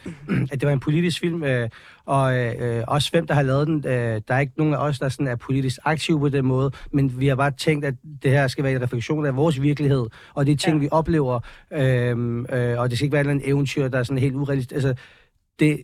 [0.53, 1.69] at det var en politisk film, øh,
[2.05, 3.77] og øh, også hvem, der har lavet den.
[3.87, 6.71] Øh, der er ikke nogen af os, der sådan er politisk aktive på den måde,
[6.93, 10.07] men vi har bare tænkt, at det her skal være en refleksion af vores virkelighed,
[10.35, 10.81] og de ting, ja.
[10.81, 11.41] vi oplever,
[11.73, 14.75] øh, øh, og det skal ikke være andet eventyr, der er sådan helt urealistisk.
[14.75, 14.95] Altså,
[15.59, 15.83] det,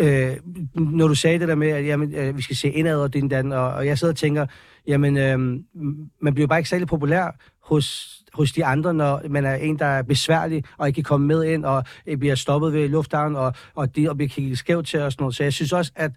[0.00, 0.36] øh,
[0.74, 3.28] når du sagde det der med, at jamen, øh, vi skal se indad og din
[3.28, 4.46] dan, og, og jeg sidder og tænker,
[4.86, 5.38] jamen, øh,
[6.20, 9.86] man bliver bare ikke særlig populær hos, hos de andre, når man er en, der
[9.86, 13.54] er besværlig og ikke kan komme med ind, og øh, bliver stoppet ved lufthavnen, og,
[13.74, 15.36] og, de, og bliver kigget skævt til og sådan noget.
[15.36, 16.10] Så jeg synes også, at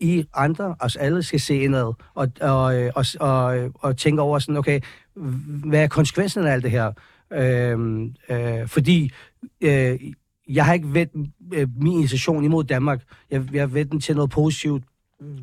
[0.00, 4.38] I andre, os alle, skal se indad og, og, øh, og, og, og tænke over
[4.38, 4.80] sådan, okay,
[5.64, 6.92] hvad er konsekvensen af alt det her?
[7.32, 9.12] Øhm, øh, fordi
[9.60, 9.98] øh,
[10.48, 13.02] jeg har ikke vendt øh, min initiation imod Danmark.
[13.30, 14.84] Jeg, jeg har vendt den til noget positivt.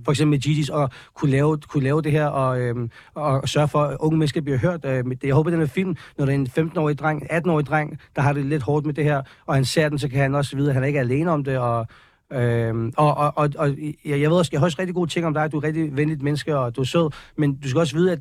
[0.05, 3.67] For eksempel med Gigi's, og kunne lave, kunne lave det her, og, øhm, og sørge
[3.67, 4.85] for, at unge mennesker bliver hørt.
[4.85, 5.27] Øh, med det.
[5.27, 8.33] Jeg håber, den her film, når der er en 15-årig dreng, 18-årig dreng, der har
[8.33, 10.69] det lidt hårdt med det her, og han ser den, så kan han også vide,
[10.69, 11.87] at han ikke er alene om det, og,
[12.33, 13.69] Øhm, og, og, og, og
[14.05, 15.97] jeg, jeg ved også, jeg har også rigtig gode ting om dig, du er rigtig
[15.97, 18.19] venligt menneske, og du er sød, men du skal også vide, at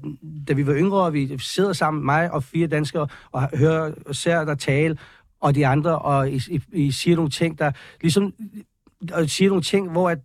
[0.48, 4.14] da vi var yngre, og vi sidder sammen, mig og fire danskere, og hører og
[4.14, 4.98] ser dig tale,
[5.40, 8.34] og de andre, og I, I, I siger nogle ting, der ligesom
[9.12, 10.18] og siger nogle ting, hvor at,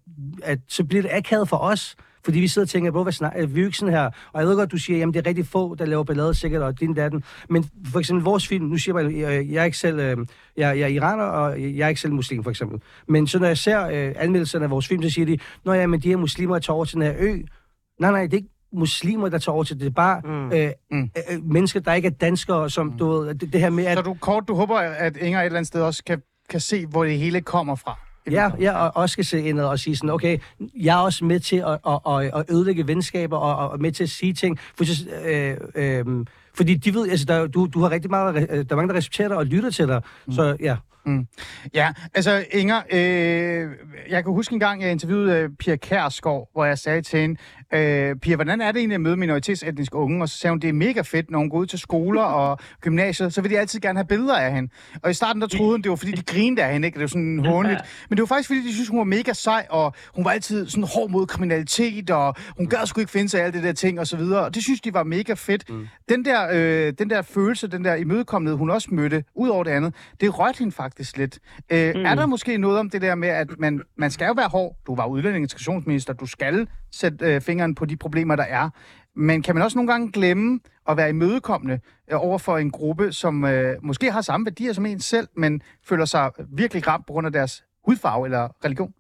[0.44, 3.48] at, så bliver det akavet for os, fordi vi sidder og tænker, hvor hvad snakker
[3.48, 4.10] vi er jo ikke sådan her.
[4.34, 6.62] Og jeg ved godt, du siger, jamen det er rigtig få, der laver ballade sikkert,
[6.62, 7.24] og din datten.
[7.50, 10.17] Men for eksempel vores film, nu siger jeg, jeg, jeg er ikke selv, øh,
[10.58, 12.82] jeg, jeg er iraner, og jeg er ikke selv muslim for eksempel.
[13.08, 15.88] Men så når jeg ser øh, anmeldelserne af vores film, så siger de, nå ja,
[15.88, 17.38] men de her muslimer tager over til den her ø.
[18.00, 19.82] Nej, nej, det er ikke muslimer, der tager over til det.
[19.82, 20.52] Det er bare mm.
[20.52, 21.10] Øh, mm.
[21.32, 22.98] Øh, mennesker, der ikke er danskere, som mm.
[22.98, 23.98] du ved, det, det her med at...
[23.98, 26.86] Så du kort, du håber, at Inger et eller andet sted også kan, kan se,
[26.86, 28.00] hvor det hele kommer fra?
[28.31, 30.38] Ja, ja, og også skal se indad og sige sådan, okay,
[30.75, 34.03] jeg er også med til at, at, at, at ødelægge venskaber og, og med til
[34.03, 34.60] at sige ting.
[34.77, 34.86] For,
[35.25, 38.89] øh, øh, fordi de ved, altså, der, du, du har rigtig meget, der er mange,
[38.89, 40.01] der respekterer dig og lytter til dig.
[40.27, 40.34] Mm.
[40.34, 40.75] Så ja.
[41.05, 41.27] Mm.
[41.73, 43.69] Ja, altså Inger, øh,
[44.09, 47.39] jeg kan huske en gang, jeg interviewede øh, Pia Kærsgaard, hvor jeg sagde til hende,
[47.73, 50.21] øh, Pia, hvordan er det egentlig at møde minoritetsetniske unge?
[50.21, 52.59] Og så sagde hun, det er mega fedt, når hun går ud til skoler og
[52.81, 54.71] gymnasier, så vil de altid gerne have billeder af hende.
[55.03, 56.95] Og i starten der troede hun, det var fordi, de grinede af hende, ikke?
[56.95, 57.81] Det var sådan håndligt.
[58.09, 60.69] Men det var faktisk fordi, de synes, hun var mega sej, og hun var altid
[60.69, 63.73] sådan hård mod kriminalitet, og hun gad sgu ikke finde sig af alt det der
[63.73, 64.45] ting og så videre.
[64.45, 65.69] Og det synes de var mega fedt.
[65.69, 65.87] Mm.
[66.09, 69.71] Den, der, øh, den der følelse, den der imødekommenhed, hun også mødte, ud over det
[69.71, 71.39] andet, det rørte hende faktisk lidt.
[71.71, 72.06] Øh, mm.
[72.06, 74.75] Er der måske noget om det der med, at man, man skal jo være hård?
[74.88, 78.69] Du var udlænding integrationsminister, du skal sætte øh, fingeren på de problemer, der er.
[79.15, 81.80] Men kan man også nogle gange glemme at være imødekommende
[82.12, 85.62] øh, over for en gruppe, som øh, måske har samme værdier som en selv, men
[85.89, 88.93] føler sig virkelig ramt på grund af deres hudfarve eller religion?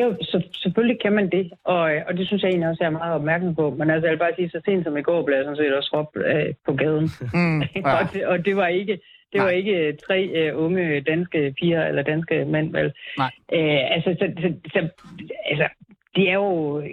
[0.00, 2.98] Jo, så, selvfølgelig kan man det, og, og det synes jeg egentlig også, jeg er
[2.98, 3.70] meget opmærksom på.
[3.78, 5.76] Men altså, jeg vil bare sige, så sent som i går blev jeg sådan set
[5.76, 7.08] også råbt øh, på gaden.
[7.34, 8.00] Mm, ja.
[8.00, 9.00] og, det, og det var ikke
[9.34, 10.18] det var ikke tre
[10.52, 12.92] uh, unge danske piger eller danske mænd, vel?
[13.18, 13.30] Nej.
[13.52, 14.88] Uh, altså, så, så, så,
[15.50, 15.68] altså,
[16.16, 16.80] det er jo...
[16.80, 16.88] Øh,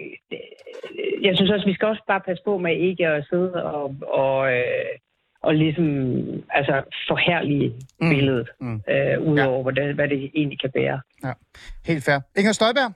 [1.22, 4.52] jeg synes også, vi skal også bare passe på med ikke at sidde og, og,
[4.52, 4.92] øh,
[5.42, 5.86] og ligesom
[6.50, 8.10] altså, forhærlige mm.
[8.10, 8.82] billedet, mm.
[8.88, 9.62] øh, udover ja.
[9.62, 11.00] hvad, det, hvad det egentlig kan bære.
[11.24, 11.32] Ja,
[11.86, 12.20] helt fair.
[12.38, 12.92] Inger Støjberg,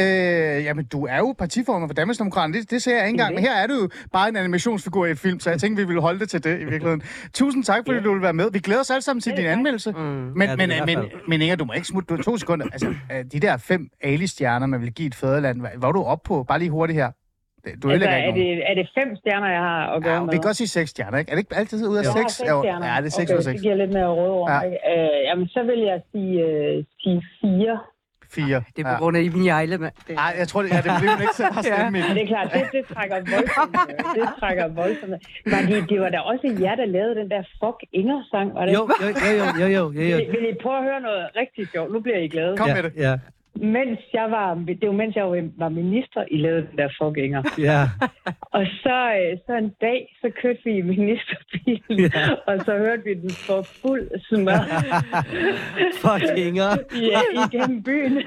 [0.00, 2.54] Øh, jamen, du er jo partiformer for Danmarksdemokraterne.
[2.54, 3.34] Det, det ser jeg ikke engang.
[3.34, 5.86] Men her er du jo bare en animationsfigur i et film, så jeg tænkte, vi
[5.86, 7.02] ville holde det til det i virkeligheden.
[7.34, 8.04] Tusind tak, fordi ja.
[8.04, 8.50] du vil være med.
[8.52, 9.92] Vi glæder os alle sammen til din anmeldelse.
[9.92, 9.98] Mm.
[9.98, 12.16] Men, ja, men, men, men Inger, du må ikke smutte.
[12.16, 12.66] Du to sekunder.
[12.72, 12.94] Altså,
[13.32, 16.44] de der fem Ali-stjerner, man vil give et fædreland, hvad var du op på?
[16.48, 17.10] Bare lige hurtigt her.
[17.82, 20.28] Du altså, er, det, er det fem stjerner, jeg har at gøre ja, med?
[20.32, 21.30] vi kan godt sige seks stjerner, ikke?
[21.30, 22.12] Er det ikke altid ud af jo.
[22.18, 22.32] seks?
[22.32, 22.86] stjerner.
[22.92, 23.54] Ja, det er seks okay, ud af seks.
[23.54, 24.50] det giver lidt mere råd over.
[24.52, 24.60] Ja.
[24.92, 27.78] Øh, jamen, så vil jeg sige, uh, sige fire.
[28.30, 28.62] Fire.
[28.76, 29.92] Det er på grund af Iben Jejle, mand.
[30.08, 32.14] Nej, jeg tror, det, ja, det bliver hun ikke selv stemme ja.
[32.14, 33.76] Det er klart, det, det trækker voldsomt.
[34.18, 35.10] det trækker voldsomt.
[35.44, 38.74] Men det, det var da også jer, der lavede den der Fuck Inger-sang, var det?
[38.74, 40.16] Jo, jo, jo, jo, jo, jo, jo.
[40.16, 41.92] Vil, vil I prøve at høre noget rigtig sjovt?
[41.92, 42.56] Nu bliver I glade.
[42.56, 42.92] Kom med det.
[42.96, 43.18] Ja
[43.54, 47.42] mens jeg var, det var mens jeg var minister, I lavede den der fuckinger.
[47.68, 47.82] Ja.
[48.40, 52.34] og så, øh, så en dag, så kørte vi i ministerbilen, ja.
[52.46, 54.62] og så hørte vi den for fuld smør.
[56.04, 56.70] fuckinger.
[56.92, 58.22] ja, igennem byen.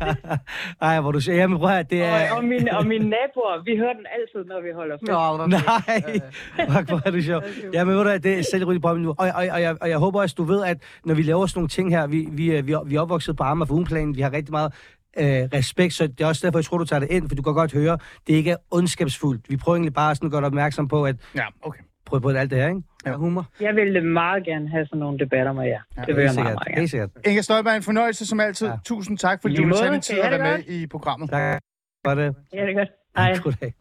[0.80, 2.30] Ej, hvor du siger, jamen prøv at det er...
[2.30, 5.10] Og, og, mine, og mine naboer, vi hører den altid, når vi holder fest.
[5.10, 6.20] Nå, Nej,
[6.76, 7.42] fuck, hvor er du sjov.
[7.72, 9.08] Jamen ved du det er selvrydigt på nu.
[9.08, 11.58] Og, og, og, jeg, og jeg håber også, du ved, at når vi laver sådan
[11.58, 14.32] nogle ting her, vi, vi, vi, vi er opvokset på Amager for ugenplanen, vi har
[14.32, 14.72] rigtig meget
[15.18, 17.42] øh, respekt, så det er også derfor, jeg tror, du tager det ind, for du
[17.42, 19.50] kan godt høre, det ikke er ondskabsfuldt.
[19.50, 21.80] Vi prøver egentlig bare sådan at gøre opmærksom på, at ja, okay.
[22.08, 22.82] Prøv på alt det her, ikke?
[23.06, 23.46] Ja, humor.
[23.60, 25.80] Jeg ville meget gerne have sådan nogle debatter med jer.
[25.96, 26.88] Ja, det vil jeg meget, meget gerne.
[26.88, 27.10] sikkert.
[27.26, 28.66] Inger Støjberg, en fornøjelse som altid.
[28.66, 28.74] Ja.
[28.84, 31.30] Tusind tak, fordi du ville tage din tid at være med i programmet.
[31.30, 31.62] Tak
[32.06, 32.34] for det.
[32.52, 32.88] Ja, det er godt.
[33.16, 33.36] Hej.
[33.42, 33.74] Goddag.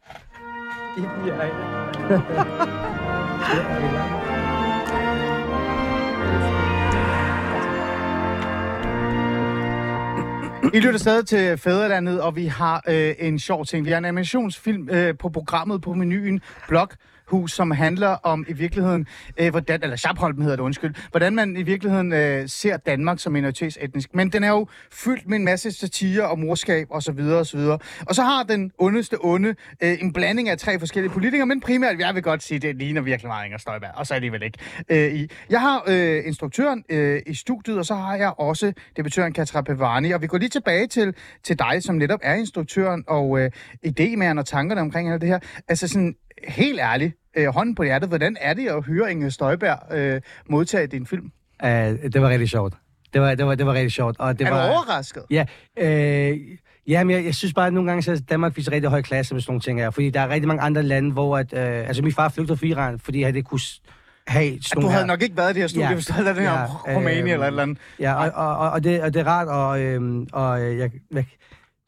[10.74, 13.86] I lytter stadig til Fædrelandet, og vi har øh, en sjov ting.
[13.86, 16.42] Vi har en animationsfilm øh, på programmet på menuen.
[16.68, 16.96] Blok
[17.28, 21.58] hus, som handler om i virkeligheden, øh, hvordan, eller Schapholm hedder det, undskyld, hvordan man
[21.58, 24.16] i virkeligheden øh, ser Danmark som minoritetsetnisk.
[24.16, 27.46] Men den er jo fyldt med en masse satire og morskab og så videre og
[27.46, 27.80] så videre.
[28.08, 32.00] Og så har den ondeste onde øh, en blanding af tre forskellige politikere, men primært,
[32.00, 34.58] jeg vil godt sige, det ligner virkelig meget Inger Støjberg, og så alligevel ikke.
[34.90, 35.32] Øh, i.
[35.50, 40.12] Jeg har øh, instruktøren øh, i studiet, og så har jeg også debattøren Katra Pevani,
[40.12, 43.52] og vi går lige tilbage til, til dig, som netop er instruktøren og øh,
[43.88, 45.40] idémæren og tankerne omkring alt det her.
[45.68, 46.16] Altså sådan,
[46.48, 50.88] helt ærligt, øh, hånden på hjertet, hvordan er det at høre Inger Støjberg øh, modtage
[50.88, 51.32] din film?
[51.64, 52.74] Uh, det var rigtig sjovt.
[53.14, 54.16] Det var, det var, det var rigtig sjovt.
[54.20, 55.24] Og det er var, du overrasket?
[55.30, 55.46] Ja,
[55.80, 56.38] øh,
[56.88, 59.34] ja men jeg, jeg synes bare, at nogle gange så Danmark viser rigtig høj klasse
[59.34, 59.90] med sådan nogle ting her.
[59.90, 62.66] Fordi der er rigtig mange andre lande, hvor at, øh, altså min far flygtede fra
[62.66, 63.60] Iran, fordi han ikke kunne
[64.28, 65.94] have sådan At du havde her- nok ikke været i det her studie, Ja.
[65.94, 66.52] hvis du havde lavet det her
[66.88, 67.78] om Rumænien eller et eller andet.
[68.00, 70.92] Ja, og, og, og, og, det, og det er rart, og, øhm, og øh, jeg,
[71.14, 71.26] jeg,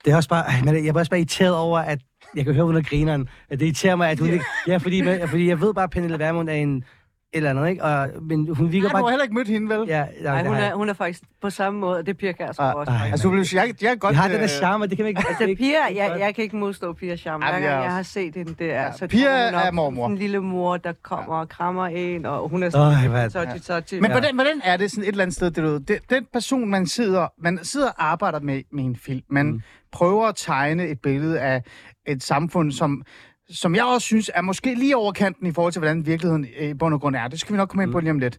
[0.05, 1.99] det er også bare, men jeg er også bare irriteret over, at
[2.35, 3.29] jeg kan høre, hun er grineren.
[3.51, 4.45] Det irriterer mig, at hun ikke...
[4.67, 6.83] Ja, fordi, fordi jeg ved bare, at Pernille Vermund er en
[7.33, 7.83] et eller andet, ikke?
[7.83, 9.01] Og, men hun virker Ja, bare...
[9.01, 9.87] du har heller ikke mødt hende, vel?
[9.87, 10.73] Ja, ja, Nej, det hun er, jeg.
[10.73, 12.91] hun er faktisk på samme måde, og det er Pia Kærsgaard også.
[12.91, 14.13] Ej, Altså, sige, jeg, jeg er godt...
[14.13, 15.23] Jeg har den der øh, charme, det kan man ikke...
[15.29, 17.45] Altså, Pia, jeg, jeg kan ikke modstå Pia charme.
[17.45, 18.81] Ej, Hver jeg gang er jeg har set hende, det er...
[18.81, 20.07] Ja, så Pia hun op er mormor.
[20.07, 23.59] en lille mor, der kommer og krammer en, og hun er Øj, sådan hvad- touchy,
[23.71, 23.93] touchy.
[23.99, 26.69] Men hvordan, hvordan er det sådan et eller andet sted, det, du det, den person,
[26.69, 29.61] man sidder, man sidder og arbejder med, med en film, man mm.
[29.91, 31.63] prøver at tegne et billede af
[32.11, 33.03] et samfund, som,
[33.49, 36.73] som jeg også synes er måske lige overkanten i forhold til, hvordan virkeligheden øh, i
[36.73, 37.27] bund og grund er.
[37.27, 38.37] Det skal vi nok komme ind på lige om lidt.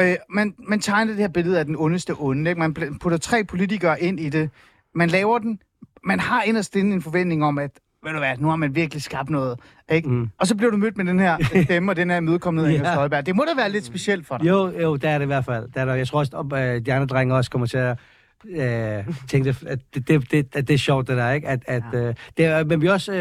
[0.00, 2.50] Øh, man, man tegner det her billede af den ondeste onde.
[2.50, 2.58] Ikke?
[2.58, 4.50] Man putter tre politikere ind i det.
[4.94, 5.58] Man laver den.
[6.04, 7.70] Man har inderst inde en forventning om, at
[8.04, 9.58] ved du hvad, nu har man virkelig skabt noget.
[9.90, 10.08] Ikke?
[10.08, 10.28] Mm.
[10.38, 12.92] Og så bliver du mødt med den her stemme og den her imødekommenhed af Ja.
[12.92, 13.26] Støjberg.
[13.26, 14.46] Det må da være lidt specielt for dig.
[14.46, 15.64] Jo, jo, det er det i hvert fald.
[15.68, 15.94] Det er der.
[15.94, 17.98] Jeg tror også, at øh, de andre drenge også kommer til at
[18.44, 21.48] øh, tænke, at det, det, det, at det er sjovt, det der, ikke?
[21.48, 23.12] At, at, øh, det men vi også...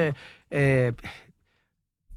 [0.51, 0.93] Øh, øh,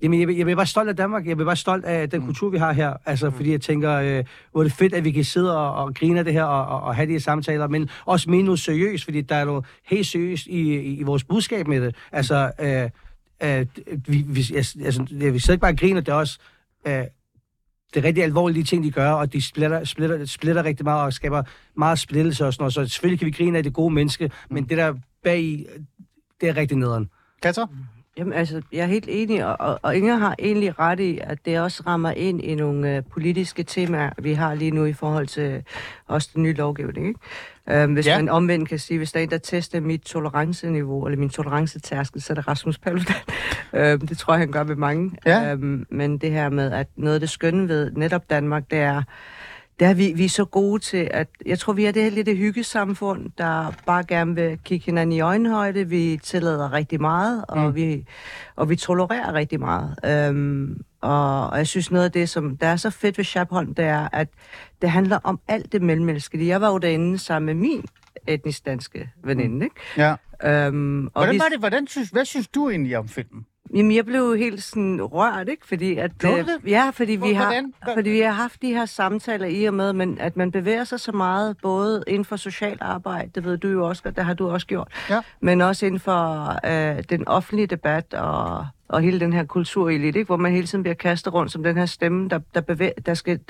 [0.03, 1.27] Jamen, jeg, jeg bliver bare stolt af Danmark.
[1.27, 2.95] Jeg bliver bare stolt af den kultur, vi har her.
[3.07, 5.95] Altså, fordi jeg tænker, øh, hvor er det fedt, at vi kan sidde og, og
[5.95, 8.61] grine af det her og, og, og have de her samtaler, men også mene noget
[8.61, 11.97] seriøst, fordi der er noget helt seriøst i, i, i vores budskab med det.
[12.13, 12.91] Altså, øh,
[13.43, 13.67] øh,
[14.07, 16.39] vi, vi, altså, vi sidder ikke bare og griner, det er også...
[16.87, 17.05] Øh,
[17.95, 21.13] det er rigtig alvorlige ting, de gør, og de splitter, splitter, splitter rigtig meget og
[21.13, 21.43] skaber
[21.75, 22.75] meget splittelse og sådan noget.
[22.75, 25.67] Så selvfølgelig kan vi grine af det gode menneske, men det der bag i,
[26.41, 27.11] det er rigtig nederen.
[27.43, 27.65] Katja?
[28.19, 31.39] Jamen altså, jeg er helt enig, og, og, og Inger har egentlig ret i, at
[31.45, 35.27] det også rammer ind i nogle øh, politiske temaer, vi har lige nu i forhold
[35.27, 35.63] til
[36.07, 37.09] også den nye lovgivning.
[37.09, 37.21] Ikke?
[37.71, 38.19] Øhm, hvis Ja.
[38.19, 42.23] man omvendt kan sige, hvis der er en, der tester mit toleranceniveau, eller min tolerancetærskel,
[42.23, 43.15] så er det Rasmus Paludan.
[43.75, 45.11] øhm, det tror jeg, han gør med mange.
[45.27, 45.53] Ja.
[45.53, 49.03] Øhm, men det her med, at noget af det skønne ved netop Danmark, det er,
[49.81, 52.11] det er, vi, vi er så gode til, at jeg tror, vi er det her
[52.11, 55.89] lille hyggesamfund, der bare gerne vil kigge hinanden i øjenhøjde.
[55.89, 57.75] Vi tillader rigtig meget, og, mm.
[57.75, 58.05] vi,
[58.57, 59.95] og vi tolererer rigtig meget.
[60.05, 63.75] Øhm, og, og jeg synes noget af det, som der er så fedt ved Schabholm,
[63.75, 64.29] det er, at
[64.83, 66.49] det handler om alt det mellemmenneskelige.
[66.49, 67.85] Jeg var jo derinde sammen med min
[68.27, 69.63] etnisk danske veninde, mm.
[69.63, 69.77] ikke?
[69.97, 70.15] Ja.
[70.45, 73.47] Øhm, og Hvordan var det, hvordan synes, hvad synes du egentlig om filmen?
[73.75, 75.67] Jamen, jeg blev helt sådan rørt, ikke?
[75.67, 76.47] Fordi at, øh?
[76.67, 77.63] Ja, fordi vi, har,
[77.95, 81.01] fordi vi har haft de her samtaler i og med, men at man bevæger sig
[81.01, 84.35] så meget, både inden for socialt arbejde, det ved du jo også godt, det har
[84.35, 85.21] du også gjort, Ja.
[85.41, 90.27] men også inden for øh, den offentlige debat og, og hele den her kulturelit, ikke?
[90.27, 93.15] hvor man hele tiden bliver kastet rundt som den her stemme, der, der, bevæger, der,
[93.15, 93.41] skal,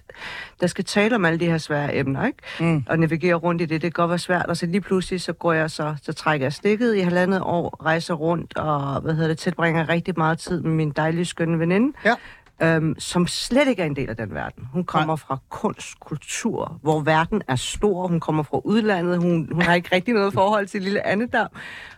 [0.60, 2.38] der skal tale om alle de her svære emner, ikke?
[2.60, 2.84] Mm.
[2.88, 3.82] og navigere rundt i det.
[3.82, 6.46] Det kan godt være svært, og så lige pludselig, så går jeg så, så trækker
[6.46, 10.60] jeg stikket i halvandet år, rejser rundt, og hvad hedder det, tilbringer rigtig meget tid
[10.60, 12.14] med min dejlige, skønne veninde, Ja.
[12.62, 14.68] Øhm, som slet ikke er en del af den verden.
[14.72, 18.06] Hun kommer fra kunst, kultur, hvor verden er stor.
[18.06, 19.18] Hun kommer fra udlandet.
[19.18, 21.48] Hun, hun har ikke rigtig noget forhold til lille Annedam.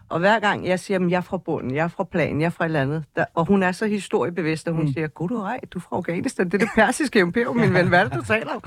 [0.08, 2.46] Og hver gang jeg siger, at jeg er fra bunden, jeg er fra planen, jeg
[2.46, 4.92] er fra et eller andet, der, og hun er så historiebevidst, at hun mm.
[4.92, 7.88] siger, gud du ej, du er fra Afghanistan, det er det persiske imperium, min ven,
[7.88, 8.62] hvad er det, du taler om?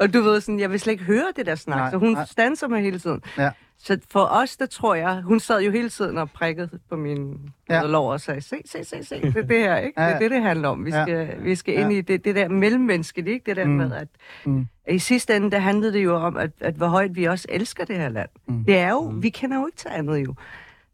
[0.00, 1.96] Og du ved sådan, jeg vil slet ikke høre det der snak, Nej, nej, så
[1.96, 2.14] hun nej.
[2.14, 2.26] nej.
[2.26, 3.22] standser mig hele tiden.
[3.38, 3.50] Ja.
[3.80, 7.38] Så for os, der tror jeg, hun sad jo hele tiden og prikkede på min
[7.70, 7.74] Ja.
[7.76, 7.82] ja.
[7.86, 10.00] lov og sagde, se, se, se, se, det er det her, ikke?
[10.00, 10.14] Ja, Det ja.
[10.14, 10.84] er det, det handler om.
[10.84, 11.04] Vi Ja.
[11.04, 11.98] skal, vi skal ind Ja.
[11.98, 13.46] i det, det der mellemmenneskelige, ikke?
[13.46, 13.70] Det der Mm.
[13.70, 13.76] mm.
[13.76, 14.08] med, at,
[14.44, 14.66] Mm.
[14.88, 17.84] i sidste ende, der handlede det jo om, at, at hvor højt vi også elsker
[17.84, 18.28] det her land.
[18.46, 18.54] Mm.
[18.54, 18.64] Mm.
[18.64, 20.34] Det er jo, vi kender jo ikke til andet jo.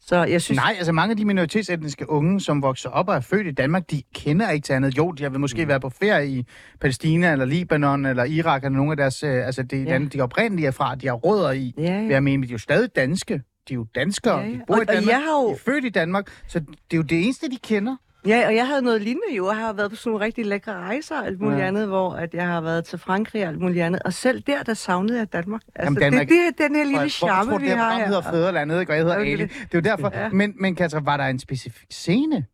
[0.07, 0.57] Så jeg synes...
[0.61, 3.91] Nej, altså mange af de minoritetsetniske unge, som vokser op og er født i Danmark,
[3.91, 4.97] de kender ikke til andet.
[4.99, 5.69] Jo, de har vil måske mm.
[5.69, 6.47] været på ferie i
[6.81, 9.91] Palæstina, eller Libanon, eller Irak, eller nogle af deres, øh, altså det, ja.
[9.91, 11.75] Lande, de oprindelige er fra, de har rødder i.
[11.79, 12.07] Ja, Ja.
[12.11, 13.35] Jeg mener, de er jo stadig danske.
[13.69, 14.51] De er jo danskere, Ja, ja.
[14.53, 16.59] de bor Og- i og Danmark, jeg har jo- de er født i Danmark, så
[16.61, 17.97] det er jo det eneste, de kender.
[18.27, 19.49] Ja, og jeg havde noget lignende jo.
[19.51, 21.67] Jeg har været på sådan nogle rigtig lækre rejser og alt muligt Ja.
[21.67, 24.03] andet, hvor at jeg har været til Frankrig og alt muligt andet.
[24.03, 25.61] Og selv der, der savnede jeg Danmark.
[25.75, 27.71] Altså, Jamen, Danmark- det, det er den her lille jeg tror, charme, tror, vi det
[27.73, 28.07] her har program her.
[28.07, 28.93] hedder Fædrelandet, ikke?
[28.93, 29.43] og jeg hedder det er Ali.
[29.43, 29.51] det.
[29.51, 30.11] Det er jo derfor.
[30.15, 30.29] Ja.
[30.29, 32.45] Men, men Katja, var der en specifik scene,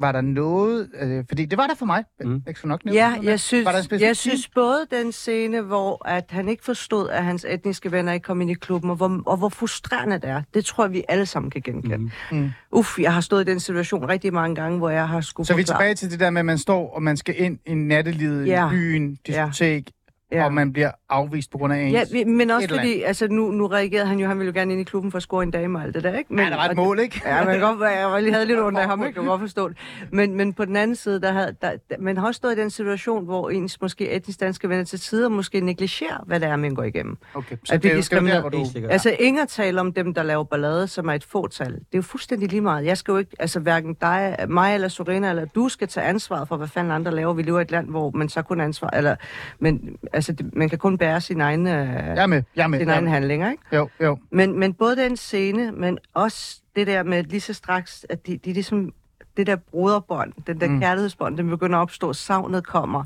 [0.00, 0.88] var der noget...
[1.00, 2.04] Øh, fordi det var der for mig.
[2.24, 2.42] Mm.
[2.46, 6.08] Jeg skal nok nævne Ja, jeg synes, var der jeg synes både den scene, hvor
[6.08, 9.22] at han ikke forstod, at hans etniske venner ikke kom ind i klubben, og hvor,
[9.26, 10.42] og hvor frustrerende det er.
[10.54, 11.98] Det tror jeg, vi alle sammen kan genkende.
[11.98, 12.10] Mm.
[12.32, 12.50] Mm.
[12.72, 15.54] Uff, jeg har stået i den situation rigtig mange gange, hvor jeg har skulle Så
[15.54, 17.58] vi er forklare- tilbage til det der med, at man står, og man skal ind
[17.66, 18.66] i nattelivet, Ja.
[18.66, 19.90] i byen, diskotek,
[20.32, 20.44] Ja.
[20.44, 22.12] og man bliver afvist på grund af ens...
[22.14, 24.80] Ja, men også fordi, altså nu, nu reagerede han jo, han ville jo gerne ind
[24.80, 26.34] i klubben for at score en dame og alt det der, ikke?
[26.34, 27.22] Ja, der var et mål, det- ikke?
[27.26, 29.06] Ja, men godt, jeg var lige havde lidt ondt af ham, ikke?
[29.06, 29.76] Jeg kan godt forstå det.
[30.12, 32.60] Men, men på den anden side, der havde, der, der, man har også stået i
[32.60, 36.56] den situation, hvor ens måske etnisk danske venner til tider måske negligerer, hvad det er,
[36.56, 37.16] man går igennem.
[37.34, 38.64] Okay, så At det er det er jo der, hvor du-.
[38.90, 41.72] Altså, Inger taler om dem, der laver ballade, som er et fåtal.
[41.72, 42.84] Det er jo fuldstændig lige meget.
[42.86, 46.48] Jeg skal jo ikke, altså hverken dig, mig eller Sorena, eller du skal tage ansvaret
[46.48, 47.32] for, hvad fanden andre laver.
[47.32, 49.16] Vi lever i et land, hvor man så kun ansvar, eller,
[49.58, 51.72] men altså, det, man kan kun bære sin egen, øh,
[52.16, 52.78] Jeg med, jeg med.
[52.78, 53.12] sin jeg egen med.
[53.12, 53.62] handlinger, ikke?
[53.76, 54.18] Jo, jo.
[54.30, 58.36] Men, men både den scene, men også det der med lige så straks, at de,
[58.36, 58.92] de ligesom,
[59.36, 60.80] det der broderbånd, den der Mm.
[60.80, 63.04] kærlighedsbånd, den begynder at opstå, savnet kommer,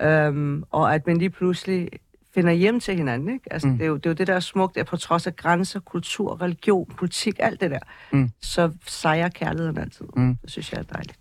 [0.00, 1.88] øhm, og at man lige pludselig
[2.34, 3.52] finder hjem til hinanden, ikke?
[3.52, 3.78] Altså, mm.
[3.78, 5.80] det, er jo, det er jo det, der er smukt, at på trods af grænser,
[5.80, 7.78] kultur, religion, politik, alt det der,
[8.12, 8.30] Mm.
[8.42, 10.06] så sejrer kærligheden altid.
[10.16, 10.36] Mm.
[10.42, 11.18] Det synes jeg er dejligt.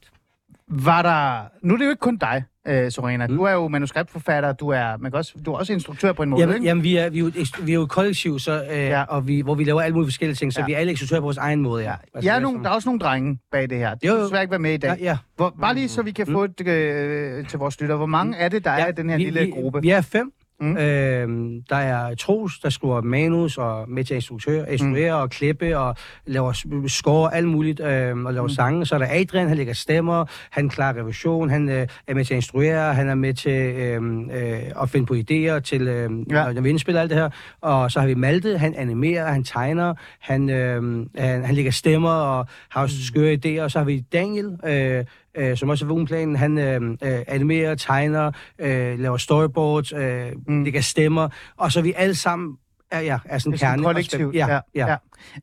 [0.68, 1.44] Var der...
[1.62, 3.28] Nu er det jo ikke kun dig, øh, Sorena.
[3.28, 3.36] Mm.
[3.36, 6.30] Du er jo manuskriptforfatter, du er, man kan også, du er også instruktør på en
[6.30, 6.65] måde, Jamen, ikke?
[6.65, 7.32] jamen vi, er, vi, er jo,
[7.63, 9.04] vi er jo et kollektiv, så, øh, ja.
[9.04, 10.63] og vi, hvor vi laver alle mulige forskellige ting, så Ja.
[10.63, 10.65] ja.
[10.65, 11.84] vi er alle instruktører på vores egen måde.
[11.84, 11.91] Ja.
[12.13, 13.95] Altså, Jeg er det nogle, der er også nogle drenge bag det her.
[13.95, 14.98] De Jo, kan desværre ikke være med i dag.
[15.00, 15.17] Ja, ja.
[15.36, 17.95] Hvor, bare lige så vi kan få et øh, til vores lytter.
[17.95, 19.82] Hvor mange er det, der er i den her vi, lille vi, gruppe?
[19.82, 20.32] Vi er fem.
[20.62, 20.67] Mm.
[20.67, 20.78] Mm.
[20.78, 25.22] Øhm, der er Troels, der skriver manus og med til instruktør, instruere mm.
[25.22, 25.95] og klippe og
[26.26, 28.54] laver s- score alt muligt øhm, og laver mm.
[28.54, 28.86] sange.
[28.86, 32.34] Så er der Adrian, han lægger stemmer, han klarer revision, han øh, er med til
[32.34, 36.45] at instruere, han er med til øhm, øh, at finde på idéer til, øh, Ja.
[36.48, 36.54] ja.
[36.54, 37.30] når vi indspiller alt det her.
[37.62, 42.10] Og så har vi Malte, han animerer, han tegner, han, øh, han, han lægger stemmer
[42.12, 43.62] og har også skøre idéer.
[43.62, 46.36] Og så har vi Daniel, øh, øh, som også er vognplanen.
[46.36, 50.63] Han øh, øh, animerer, tegner, øh, laver storyboards, øh, mm.
[50.63, 51.30] lægger stemmer.
[51.58, 52.58] Og så vi alle sammen
[52.92, 53.84] er, ja, er sådan sådan kerne.
[53.84, 54.36] kollektivt.
[54.36, 54.60] Ja, ja.
[54.76, 54.96] ja.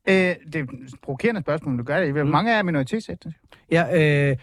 [0.06, 0.30] ja.
[0.30, 0.66] Øh, det er
[1.02, 2.12] provokerende spørgsmål, du gør det.
[2.12, 3.40] Hvor mange er minoritetsætniske?
[3.70, 4.36] ja øh,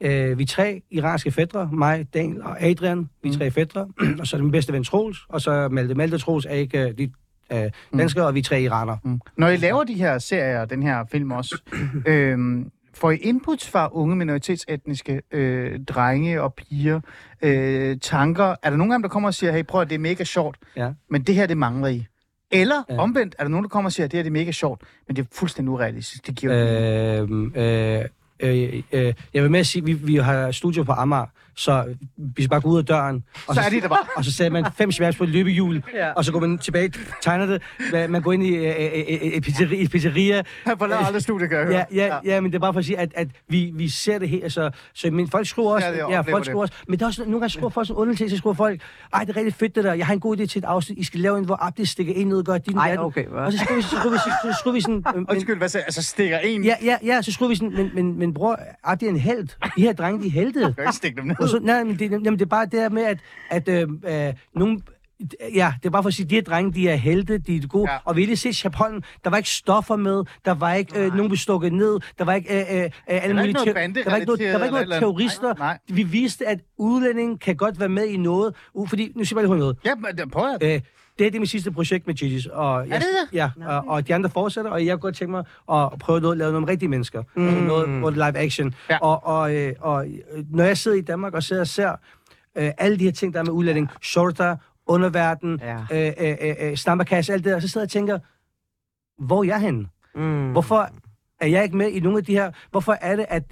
[0.00, 3.08] øh, vi tre iranske fædre, mig, Daniel og Adrian.
[3.22, 3.88] Vi er tre fædre.
[4.20, 5.94] og så er min bedste ven Troels, og så Malte.
[5.94, 7.10] Malte Troels er ikke øh, de
[7.52, 8.98] øh, danskere, og vi tre iranere.
[9.04, 9.20] Mm.
[9.36, 11.62] Når I laver de her serier og den her film også,
[12.06, 17.00] øhm, får I inputs fra unge minoritetsetniske øh, drenge og piger,
[17.42, 18.54] øh, tanker?
[18.62, 20.24] Er der nogen af dem, der kommer og siger, hey, prøv at det er mega
[20.24, 20.90] sjovt, Ja.
[21.10, 22.06] men det her, det mangler I?
[22.50, 22.98] Eller Ja.
[22.98, 24.82] omvendt, er der nogen, der kommer og siger, at det her det er mega sjovt,
[25.08, 26.26] men det er fuldstændig urealistisk.
[26.26, 26.54] Det giver.
[27.22, 28.04] Øh, øh,
[28.40, 31.84] øh, øh, jeg vil med at sige, at vi, vi har studio på Amager, så
[32.16, 33.24] vi skal bare gå ud af døren.
[33.46, 33.98] Og Så er de der bare.
[34.16, 36.12] Og så sætter man fem sværs på et løbehjul, Ja.
[36.12, 39.42] og så går man tilbage, tegner det, man- går ind i øh, øh, øh, et
[39.42, 41.84] pizzeria, et pizzeria Han forlader aldrig studiet, kan jeg høre.
[41.94, 44.18] Ja, ja, ja, men det er bare for at sige, at, at vi, vi ser
[44.18, 46.44] det her, så, så men folk skriver også, Ja, det ja, folk det.
[46.46, 48.80] skriver også, men der er også, nogle gange skriver folk sådan underligt så skriver folk,
[49.14, 50.98] ej, det er rigtig fedt det der, jeg har en god idé til et afsnit,
[50.98, 53.26] I skal lave en, hvor Abdi stikker en ned og gør din Ej, datten." okay,
[53.26, 53.40] hvad?
[53.42, 55.56] Og så skriver vi, så skriver vi, så, så skriver vi sådan, øh, men, Undskyld,
[55.58, 56.64] hvad sagde Altså stikker en?
[56.64, 59.48] ja, ja, ja, så skriver vi sådan, men, men, men bror, Abdi er en held,
[59.76, 60.60] de her drenge, de er helte.
[60.60, 61.41] Jeg kan ikke stikke dem ned.
[61.42, 63.18] Og så, nej, men det, jamen, det er bare det her med, at,
[63.50, 63.88] at øh,
[64.28, 64.80] øh, nogle...
[65.54, 67.56] Ja, det er bare for at sige, at de her drenge, de er helte, de
[67.56, 67.90] er gode.
[67.92, 67.98] Ja.
[68.04, 71.28] Og vi lige set Chapolen, der var ikke stoffer med, der var ikke øh, nogen,
[71.28, 74.16] blev stukket ned, der var ikke øh, øh, øh, alle ikke mulige teo- der var
[74.16, 75.44] ikke noget, der var ikke noget terrorister.
[75.48, 75.58] andet.
[75.58, 78.54] Nej, Vi viste, at udlændingen kan godt være med i noget.
[78.74, 79.76] Uh, fordi, nu siger jeg bare lige noget.
[79.84, 80.74] Ja, men prøv at...
[80.74, 80.80] Øh,
[81.18, 83.36] det her det er mit sidste projekt med Gigi's, og, jeg, det det?
[83.36, 86.38] ja, og, og de andre fortsætter, og jeg kunne godt tænke mig at prøve noget,
[86.38, 87.22] lave noget med rigtige mennesker.
[87.36, 87.48] Mm.
[87.48, 88.74] Altså noget, er live action.
[88.90, 88.98] Ja.
[88.98, 91.90] Og, og, øh, og øh, når jeg sidder i Danmark og sidder og ser
[92.58, 95.76] øh, alle de her ting, der er med udlænding, shorter, underverden, Ja.
[96.08, 98.18] øh, øh, øh, øh, stammerkasse, alt det der, så sidder jeg og tænker,
[99.18, 99.86] hvor er jeg henne?
[100.14, 100.52] Mm.
[100.52, 100.88] Hvorfor
[101.40, 102.50] er jeg ikke med i nogle af de her...
[102.70, 103.42] Hvorfor er det, at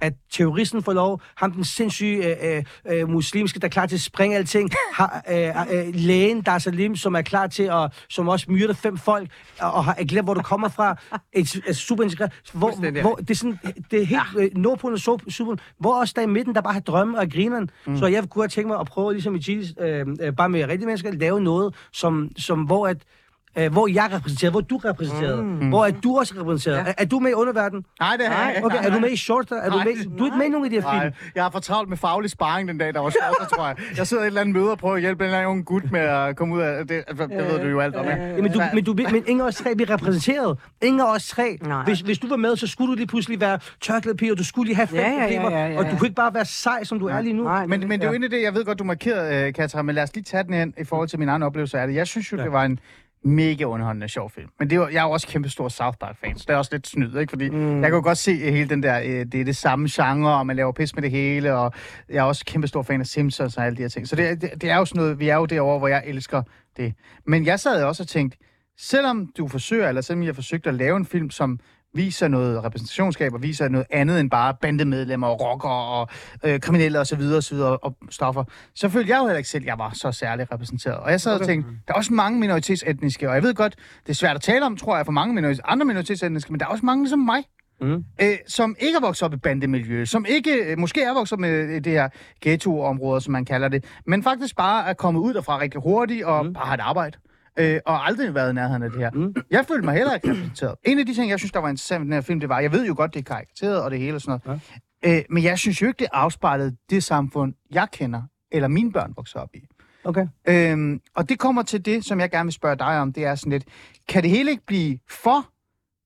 [0.00, 4.00] at terroristen får lov, ham den sindssyge øh, øh, muslimske, der er klar til at
[4.00, 8.28] springe alting, har øh, øh, lægen, der er Salim, som er klar til at, som
[8.28, 10.96] også myrder fem folk, og, og har glemt, hvor du kommer fra,
[11.32, 13.58] et, et super integreret, hvor, hvor, det er sådan,
[13.90, 14.42] det er helt ja.
[14.42, 17.70] øh, nordpolen og sydpolen, hvor også der i midten, der bare har drømme og grineren,
[17.86, 17.96] mm.
[17.96, 20.64] så jeg kunne have tænkt mig at prøve, ligesom i Gilles, øh, øh, bare med
[20.64, 23.19] rigtige mennesker, at lave noget, som, som hvor at Øh,
[23.54, 25.68] hvor jeg er repræsenteret, hvor du er repræsenteret, mm.
[25.68, 26.76] hvor er du også repræsenteret.
[26.76, 26.90] Ja.
[26.90, 27.84] Er, er du med i underverden?
[28.00, 28.66] Nej, det har jeg ikke.
[28.66, 29.00] Okay, Nej, er du nej.
[29.00, 29.56] med i Shorter?
[29.56, 29.84] Er du, Nej.
[29.84, 31.14] med, du er ikke med i nogen af de her Nej, film?
[31.34, 33.76] jeg har for travlt med faglig sparring den dag, der var sjovt, tror jeg.
[33.96, 35.64] Jeg sidder i et eller andet møde og prøver at hjælpe en eller anden ung
[35.64, 37.04] gut med at komme ud af det.
[37.08, 38.16] Det ved du jo alt om, ikke?
[38.22, 40.58] Ja, men, du, men, du, men ingen af os tre bliver repræsenteret.
[40.82, 41.58] Ingen af os tre.
[41.62, 41.84] Nej.
[41.84, 44.66] Hvis, hvis du var med, så skulle du lige pludselig være tørklædepige, og du skulle
[44.66, 45.96] lige have fem Ja, ja, ja, ja, ja, og du ja.
[45.98, 47.44] kunne ikke bare være sej, som du er lige nu.
[47.44, 49.82] Nej, Men, men det er jo egentlig det, jeg ved godt, du markerede, øh, Katja,
[49.82, 51.94] men lad os lige tage den hen i forhold til min egen oplevelse af det.
[51.94, 52.42] Jeg synes jo, ja.
[52.42, 52.78] det var en
[53.24, 54.48] mega underholdende sjov film.
[54.58, 56.70] Men det var, jeg er jo også kæmpe stor South Park-fan, så det er også
[56.74, 57.30] lidt snyd, ikke?
[57.30, 57.74] Fordi mm.
[57.82, 60.46] jeg kan jo godt se hele den der, øh, det er det samme genre, og
[60.46, 61.72] man laver pis med det hele, og
[62.08, 64.08] jeg er også kæmpe stor fan af Simpsons og alle de her ting.
[64.08, 66.02] Så det, er- det, det er jo sådan noget, vi er jo derovre, hvor jeg
[66.06, 66.42] elsker
[66.76, 66.94] det.
[67.26, 68.38] Men jeg sad også og tænkte,
[68.78, 71.58] selvom du forsøger, eller selvom jeg har forsøgt at lave en film, som
[71.94, 76.08] viser noget repræsentationskab og viser noget andet end bare bandemedlemmer og rockere og
[76.44, 77.20] øh, kriminelle osv.
[77.20, 79.90] Og, så videre, og stoffer, så følte jeg jo heller ikke selv, at jeg var
[79.94, 80.96] så særligt repræsenteret.
[80.96, 83.74] Og jeg sad og tænkte, der er også mange minoritetsetniske, og jeg ved godt,
[84.06, 86.66] det er svært at tale om, tror jeg, for mange minoritet, andre minoritetsetniske, men der
[86.66, 87.44] er også mange ligesom mig,
[87.82, 88.04] Mm.
[88.22, 91.38] øh, som ikke er vokset op i bandemiljø, som ikke, øh, måske er vokset op
[91.40, 92.08] med øh, det her
[92.40, 96.46] ghetto-område, som man kalder det, men faktisk bare er kommet ud derfra rigtig hurtigt og
[96.46, 96.52] mm.
[96.52, 97.18] bare har et arbejde.
[97.60, 99.10] Øh, og aldrig været i nærheden af det her.
[99.10, 99.34] Mm.
[99.50, 100.74] Jeg følte mig heller ikke repræsenteret.
[100.84, 102.60] En af de ting, jeg synes, der var interessant ved den her film, det var,
[102.60, 104.60] jeg ved jo godt, det er karikateret og det hele og sådan noget,
[105.04, 105.18] ja.
[105.18, 109.12] øh, men jeg synes jo ikke, det afspejlede det samfund, jeg kender, eller mine børn
[109.16, 109.66] vokser op i.
[110.04, 110.26] Okay.
[110.48, 113.34] Øhm, og det kommer til det, som jeg gerne vil spørge dig om, det er
[113.34, 113.64] sådan lidt,
[114.08, 115.50] kan det hele ikke blive for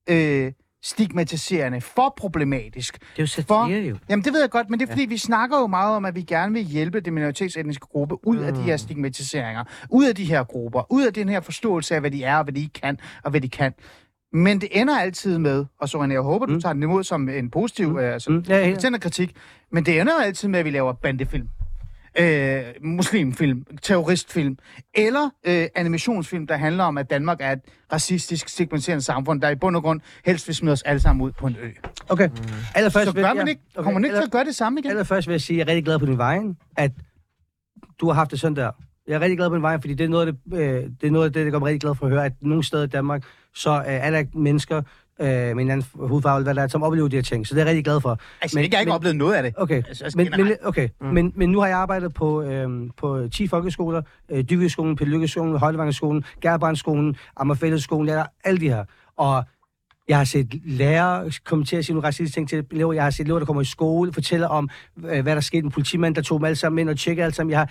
[0.09, 0.51] øh,
[0.85, 2.99] stigmatiserende, for problematisk?
[2.99, 3.97] Det er jo satire, for, jo.
[4.09, 5.09] Jamen det ved jeg godt, men det er fordi, ja.
[5.09, 8.43] vi snakker jo meget om, at vi gerne vil hjælpe det minoritetsetniske gruppe ud mm.
[8.43, 12.01] af de her stigmatiseringer, ud af de her grupper, ud af den her forståelse af,
[12.01, 13.73] hvad de er, og hvad de ikke kan, og hvad de kan.
[14.33, 16.61] Men det ender altid med, og så René, jeg håber, du Mm.
[16.61, 17.97] tager den imod som en positiv mm.
[17.97, 18.43] altså, Mm.
[18.47, 18.97] Ja, ja.
[18.97, 19.35] kritik,
[19.71, 21.47] men det ender altid med, at vi laver bandefilm
[22.19, 24.57] øh, muslimfilm, terroristfilm,
[24.93, 27.59] eller øh, animationsfilm, der handler om, at Danmark er et
[27.93, 31.31] racistisk, stigmatiserende samfund, der i bund og grund helst vil smide os alle sammen ud
[31.31, 31.69] på en ø.
[32.09, 32.29] Okay.
[32.75, 34.91] Allerførst Så gør man ja, ikke, kommer man ikke til at gøre det samme igen?
[34.91, 36.91] Allerførst vil jeg sige, at jeg er rigtig glad på din vejen, at
[37.99, 38.71] du har haft det sådan der.
[39.07, 41.07] Jeg er rigtig glad på din vejen, fordi det er noget af det, øh, det,
[41.07, 42.83] er noget af det, der gør mig rigtig glad for at høre, at nogle steder
[42.83, 43.23] i Danmark,
[43.55, 44.81] så øh, er der mennesker
[45.21, 47.47] øh, med en anden hudfarve, eller hvad der er, som oplever de her ting.
[47.47, 48.19] Så det er jeg rigtig glad for.
[48.41, 49.53] Altså, ikke, jeg har ikke oplevet noget af det.
[49.57, 50.59] Okay, Altså, men, men, generelt.
[50.63, 50.89] okay.
[51.01, 51.07] Mm.
[51.07, 54.01] Men, men nu har jeg arbejdet på, øhm, på 10 folkeskoler,
[54.31, 58.83] øh, Dykkeskolen, Pelle Højlevangerskolen, Gerbrandskolen, Ammerfællesskolen, jeg alle de her.
[59.17, 59.43] Og
[60.07, 62.93] jeg har set lærere komme til at sige nogle racistiske ting til elever.
[62.93, 64.69] Jeg har set elever, der kommer i skole, fortæller om,
[65.05, 65.65] øh, hvad der skete.
[65.65, 67.51] En politimand, der tog dem alle sammen ind og tjekkede alt sammen.
[67.51, 67.69] Jeg har,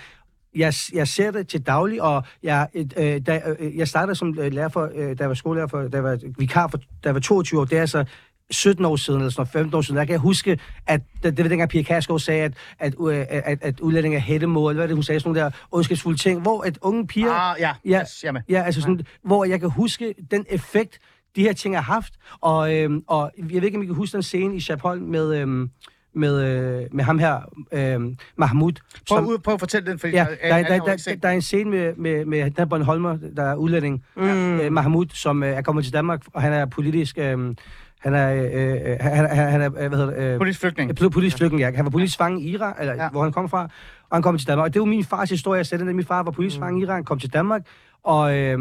[0.55, 4.53] jeg, jeg ser det til daglig, og jeg, øh, da, øh, jeg startede som øh,
[4.53, 7.15] lærer for, øh, da jeg var skolelærer for, da jeg var vikar for, da jeg
[7.15, 7.65] var 22 år.
[7.65, 8.05] Det er altså
[8.51, 11.37] 17 år siden, eller sådan noget, 15 år siden, der kan jeg huske, at det,
[11.37, 14.81] det var dengang Pia Kærsgaard sagde, at, at, øh, at, at udlænding er hættemål, eller
[14.81, 17.33] hvad det, hun sagde, sådan nogle der ondskabsfulde ting, hvor at unge piger...
[17.33, 17.73] Ah, ja.
[17.85, 18.43] ja, Yes, jamen.
[18.49, 20.99] ja altså sådan, hvor jeg kan huske den effekt,
[21.37, 24.15] de her ting har haft, og, øhm, og jeg ved ikke, om I kan huske
[24.15, 25.71] den scene i Chapol med, øhm,
[26.15, 27.41] med, øh, med ham her,
[27.73, 28.73] øhm, Mahmoud.
[29.09, 31.33] Prøv, ud, prøv at fortælle den, fordi Ja, jeg- der, der, jo der, der, er
[31.33, 34.23] en scene med, med, med den her Bornholmer, der er udlænding, mm.
[34.61, 37.19] øh, Mahmoud, som øh, er kommet til Danmark, og han er politisk...
[37.19, 37.55] Øh,
[38.01, 40.33] han er, øh, øh, han, han, er, øh, hvad hedder det?
[40.33, 40.91] Øh, Politisk flygtning.
[41.03, 41.71] øh, Politisk flygtning, ja.
[41.77, 43.09] Han var politisk fange i Iran, eller ja.
[43.11, 43.63] hvor han kom fra,
[44.11, 44.65] og han kom til Danmark.
[44.69, 46.81] Og det var min fars historie, jeg sagde den, at min far var politisk fange
[46.81, 47.63] i Iran, kom til Danmark,
[48.05, 48.59] og øh,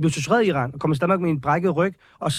[0.00, 2.32] blev tortureret i Iran, og kom til Danmark med en brækket ryg, og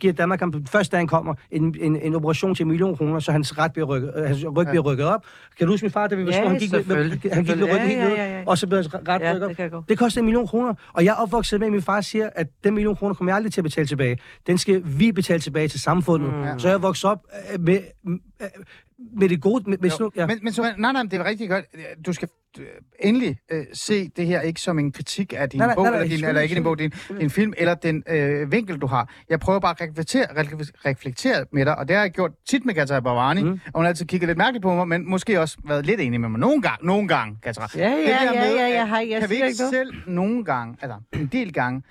[0.00, 3.18] giver Danmark ham, første dag han kommer, en, en, en operation til en million kroner,
[3.20, 5.24] så hans, ret bliver rykket, øh, hans ryg bliver rykket op.
[5.58, 6.92] Kan du huske min far, da vi var Ja, små, han gik, med, han gik
[6.92, 7.86] med ryggen Selvfølgelig.
[7.88, 8.42] helt Ja, ja, ja, ja.
[8.46, 9.82] og så blev hans ret Ja, rykket op.
[9.82, 9.88] det.
[9.88, 12.46] Det koster en million kroner, og jeg er opvokset med, at min far siger, at
[12.64, 14.18] den million kroner kommer jeg aldrig til at betale tilbage.
[14.46, 16.34] Den skal vi betale tilbage til samfundet.
[16.34, 16.58] Mm.
[16.58, 17.18] Så jeg er vokset op
[17.54, 17.78] øh, med,
[18.08, 18.46] øh,
[19.16, 19.70] med det gode...
[19.70, 20.26] Med, med sådan, ja.
[20.26, 21.64] Men, men så, nej, nej, det er rigtig godt.
[22.06, 22.28] Du skal
[23.00, 25.92] endelig øh, se det her ikke som en kritik af din Nej, nej, bog, nej,
[25.92, 28.86] nej, eller, din, eller ikke din bog, din, din film, eller den øh, vinkel, du
[28.86, 29.14] har.
[29.28, 30.26] Jeg prøver bare at reflektere,
[30.86, 33.48] reflektere- med dig, og det har jeg gjort tit med Katja Bavani, mm.
[33.50, 36.20] og hun har altid kigget lidt mærkeligt på mig, men måske også været lidt enig
[36.20, 36.40] med mig.
[36.40, 37.62] Nogle gange, nogle gange, Katja.
[37.76, 40.98] Ja, ja, ja, med, ja, jeg har- jeg kan vi ikke selv nogle gange, altså
[41.12, 41.82] en del gange,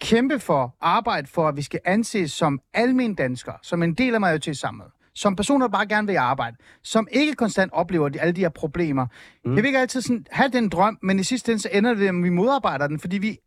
[0.00, 4.20] kæmpe for, arbejde for, at vi skal anses som almen danskere, som en del af
[4.20, 8.40] majoritetssamfundet, som personer, der bare gerne vil arbejde, som ikke konstant oplever de, alle de
[8.40, 9.06] her problemer.
[9.44, 9.54] Mm.
[9.54, 12.08] Jeg vil ikke altid sådan, have den drøm, men i sidste ende så ender det,
[12.08, 13.38] at vi modarbejder den, fordi vi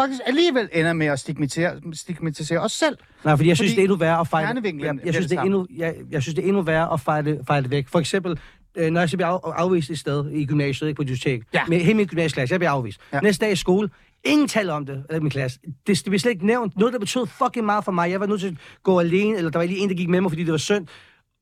[0.00, 2.96] faktisk alligevel ender med at stigmatisere, stigmatisere os selv.
[3.24, 4.62] Nej, fordi jeg synes, Fordi det er endnu værre at fejle...
[4.84, 7.40] Jeg, jeg, synes, det er endnu, jeg, jeg synes, det er endnu værre at fejle,
[7.46, 7.88] fejle det væk.
[7.88, 8.38] For eksempel,
[8.76, 11.62] øh, når jeg så bliver af, afvist et sted i gymnasiet, ikke på diskotek, Ja.
[11.68, 13.00] med hele min gymnasieklasse, jeg bliver afvist.
[13.12, 13.20] Ja.
[13.20, 13.90] Næste dag i skole,
[14.24, 15.58] ingen taler om det, eller min klasse.
[15.64, 16.76] Det, det bliver slet ikke nævnt.
[16.76, 18.10] Noget, der betød fucking meget for mig.
[18.10, 20.20] Jeg var nødt til at gå alene, eller der var lige en, der gik med
[20.20, 20.86] mig, fordi det var synd.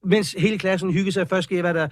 [0.07, 1.89] Mens hele klassen hyggede sig, først skal jeg være der.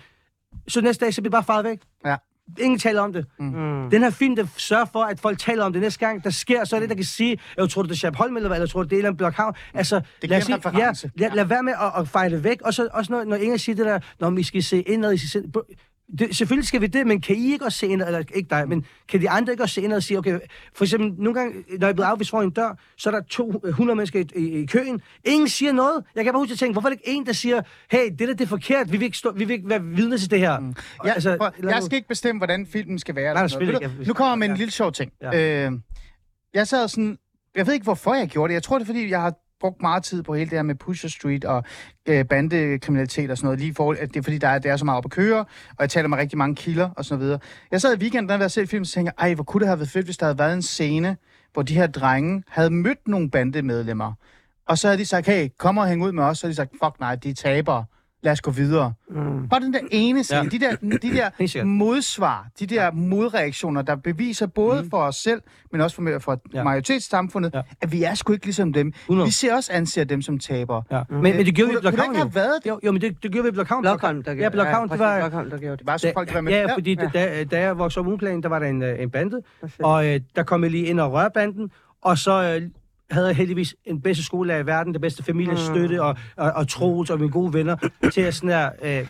[0.68, 1.78] Så næste dag, så bliver bare faret væk.
[2.06, 2.16] Ja.
[2.60, 3.26] Ingen taler om det.
[3.38, 3.90] Mm.
[3.90, 6.64] Den her film, der sørger for, at folk taler om det næste gang, der sker,
[6.64, 8.66] så er det, der kan sige, jeg tror, det er Chap Holm, eller hvad, eller
[8.66, 9.54] tror, det er andet Blokhavn.
[9.74, 12.62] Altså, Det lad, os en sige, ja, lad, lad være med at, at fejle væk.
[12.62, 15.16] Og så også når, når Inger siger det der, når vi skal se indad i
[15.16, 15.48] sig selv.
[16.18, 18.68] Det, selvfølgelig skal vi det, men kan I ikke også se indad, eller ikke dig,
[18.68, 20.38] men kan de andre ikke også se indad og sige, okay,
[20.74, 23.22] for eksempel nogle gange, når jeg er blevet afvist foran en dør, så er der
[23.22, 25.02] 200 mennesker i, i, i køen.
[25.24, 26.04] Ingen siger noget.
[26.14, 28.28] Jeg kan bare huske at tænke, hvorfor er det ikke en, der siger, hey, det
[28.28, 30.38] der det er forkert, vi vil ikke, stå, vi vil ikke være vidne til det
[30.38, 30.58] her.
[30.58, 30.74] Mm.
[31.04, 33.34] Ja, altså, prøv, jeg skal ikke bestemme, hvordan filmen skal være.
[33.34, 33.82] Nej, noget.
[33.82, 34.06] ikke.
[34.06, 35.12] Nu kommer jeg med en lille sjov ting.
[35.22, 35.66] Ja.
[35.66, 35.72] Øh,
[36.54, 37.18] jeg sad sådan
[37.54, 38.54] jeg ved ikke, hvorfor jeg gjorde det.
[38.54, 40.74] Jeg tror, det er, fordi jeg har brugt meget tid på hele det her med
[40.74, 41.64] Pusher Street og
[42.06, 43.60] øh, bandekriminalitet og sådan noget.
[43.60, 45.40] Lige for, at det er fordi, der er, det er så meget op at køre,
[45.70, 47.38] og jeg taler med rigtig mange kilder og sådan videre.
[47.70, 49.78] Jeg sad i weekenden, da jeg set film, og tænkte, ej, hvor kunne det have
[49.78, 51.16] været fedt, hvis der havde været en scene,
[51.52, 54.12] hvor de her drenge havde mødt nogle bandemedlemmer.
[54.68, 56.38] Og så havde de sagt, hey, kom og hæng ud med os.
[56.38, 57.84] Så havde de sagt, fuck nej, de er tabere.
[58.24, 58.92] Lad os gå videre.
[59.10, 59.48] Mm.
[59.48, 60.48] Bare den der ene scene, ja.
[60.48, 64.90] de der, de der modsvar, de der modreaktioner, der beviser både mm.
[64.90, 66.64] for os selv, men også for, for ja.
[66.64, 67.62] majoritetssamfundet, ja.
[67.80, 68.92] at vi er sgu ikke ligesom dem.
[69.02, 69.26] 100.
[69.26, 70.82] Vi ser også anser dem som tabere.
[70.90, 71.02] Ja.
[71.08, 71.14] Mm.
[71.14, 72.18] Men, men det gjorde vi i Blockhavn jo.
[72.18, 72.80] Have været jo.
[72.84, 73.82] Jo, men det, det gjorde vi i Blockhavn.
[73.82, 75.18] Blockhavn, der ja, Blockhavn, det var...
[75.18, 75.86] Blockhavn, der gjorde det.
[75.86, 76.52] Bare så folk være med.
[76.52, 77.10] Ja, fordi ja.
[77.14, 79.40] Da, da jeg voksede op uplanen, der var der en, øh, en bande,
[79.78, 81.70] og øh, der kom jeg lige ind og røre banden,
[82.02, 82.70] og så øh,
[83.10, 87.18] havde heldigvis en bedste skolelærer i verden, det bedste familiestøtte og, og, og Troels og
[87.18, 87.76] mine gode venner
[88.12, 89.06] til at sådan her, øh,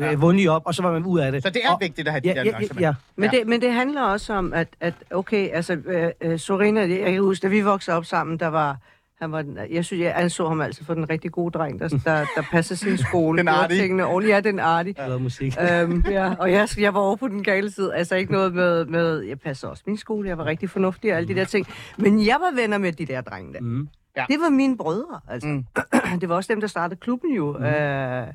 [0.00, 0.14] ja.
[0.14, 1.42] vundet op, og så var man ud af det.
[1.42, 2.94] Så det er og, vigtigt at have ja, de der ja, ja, ja.
[3.16, 7.12] Men, Det, men det handler også om, at, at okay, altså, øh, øh Sorina, jeg
[7.12, 8.78] kan huske, da vi voksede op sammen, der var
[9.22, 12.26] han var, jeg synes, jeg anså ham altså for den rigtig gode dreng, der, der,
[12.36, 13.38] der passer sin skole.
[13.38, 13.80] den artige.
[13.80, 14.34] Tingene ordentligt.
[14.34, 15.02] Ja, den artige.
[15.02, 15.54] Jeg musik.
[15.60, 17.94] Øhm, ja, og jeg, jeg var over på den gale side.
[17.94, 21.16] Altså ikke noget med, med, jeg passer også min skole, jeg var rigtig fornuftig og
[21.16, 21.66] alle de der ting.
[21.98, 23.60] Men jeg var venner med de der drenge der.
[23.60, 23.88] Mm.
[24.16, 24.24] Ja.
[24.28, 25.48] Det var mine brødre, altså.
[25.48, 25.64] Mm.
[26.20, 27.56] Det var også dem, der startede klubben jo.
[27.58, 27.64] Mm.
[27.64, 28.26] Øh,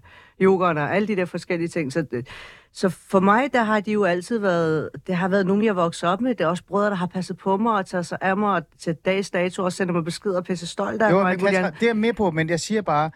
[0.41, 1.93] yogerne og alle de der forskellige ting.
[1.93, 2.23] Så,
[2.71, 6.09] så for mig, der har de jo altid været, det har været nogen, jeg vokset
[6.09, 6.35] op med.
[6.35, 8.61] Det er også brødre, der har passet på mig og taget sig af mig og
[8.79, 11.39] til dags dato og sender mig beskeder og pisse stolt af jo, mig.
[11.39, 13.11] Kasper, det er jeg med på, men jeg siger bare,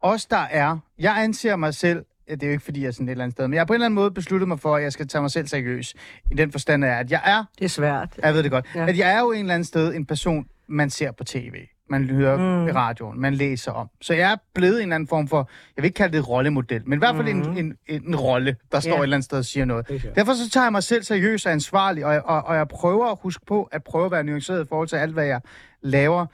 [0.00, 3.08] os der er, jeg anser mig selv det er jo ikke fordi, jeg er sådan
[3.08, 4.76] et eller andet sted, men jeg har på en eller anden måde besluttet mig for,
[4.76, 5.94] at jeg skal tage mig selv seriøs.
[6.30, 7.44] I den forstand er, at jeg er...
[7.58, 8.18] Det er svært.
[8.22, 8.66] Jeg ved det godt.
[8.74, 8.86] Ja.
[8.88, 11.54] At jeg er jo en eller anden sted en person, man ser på tv
[11.90, 12.68] man hører mm.
[12.68, 13.88] i radioen, man læser om.
[14.00, 16.82] Så jeg er blevet en eller anden form for, jeg vil ikke kalde det rollemodel,
[16.86, 17.40] men i hvert fald mm.
[17.40, 18.98] en, en, en, en rolle, der står yeah.
[18.98, 20.10] et eller andet sted og siger noget.
[20.14, 23.18] Derfor så tager jeg mig selv seriøst og ansvarlig, og, og, og jeg prøver at
[23.22, 25.40] huske på, at prøve at være nuanceret i forhold til alt, hvad jeg
[25.82, 26.26] laver.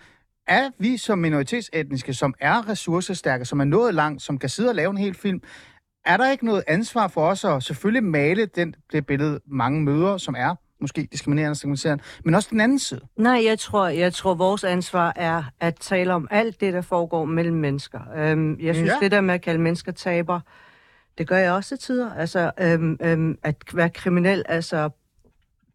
[0.46, 4.74] Er vi som minoritetsetniske, som er ressourcestærke, som er nået langt, som kan sidde og
[4.74, 5.40] lave en hel film,
[6.04, 10.16] er der ikke noget ansvar for os at selvfølgelig male den, det billede, mange møder,
[10.16, 13.00] som er måske diskriminerende og stigmatiserende, men også den anden side.
[13.16, 17.24] Nej, jeg tror, jeg tror vores ansvar er at tale om alt det, der foregår
[17.24, 18.00] mellem mennesker.
[18.16, 18.98] Øhm, jeg synes, ja.
[19.00, 20.40] det der med at kalde mennesker taber,
[21.18, 22.14] det gør jeg også til tider.
[22.14, 24.90] Altså, øhm, øhm, at være kriminel, altså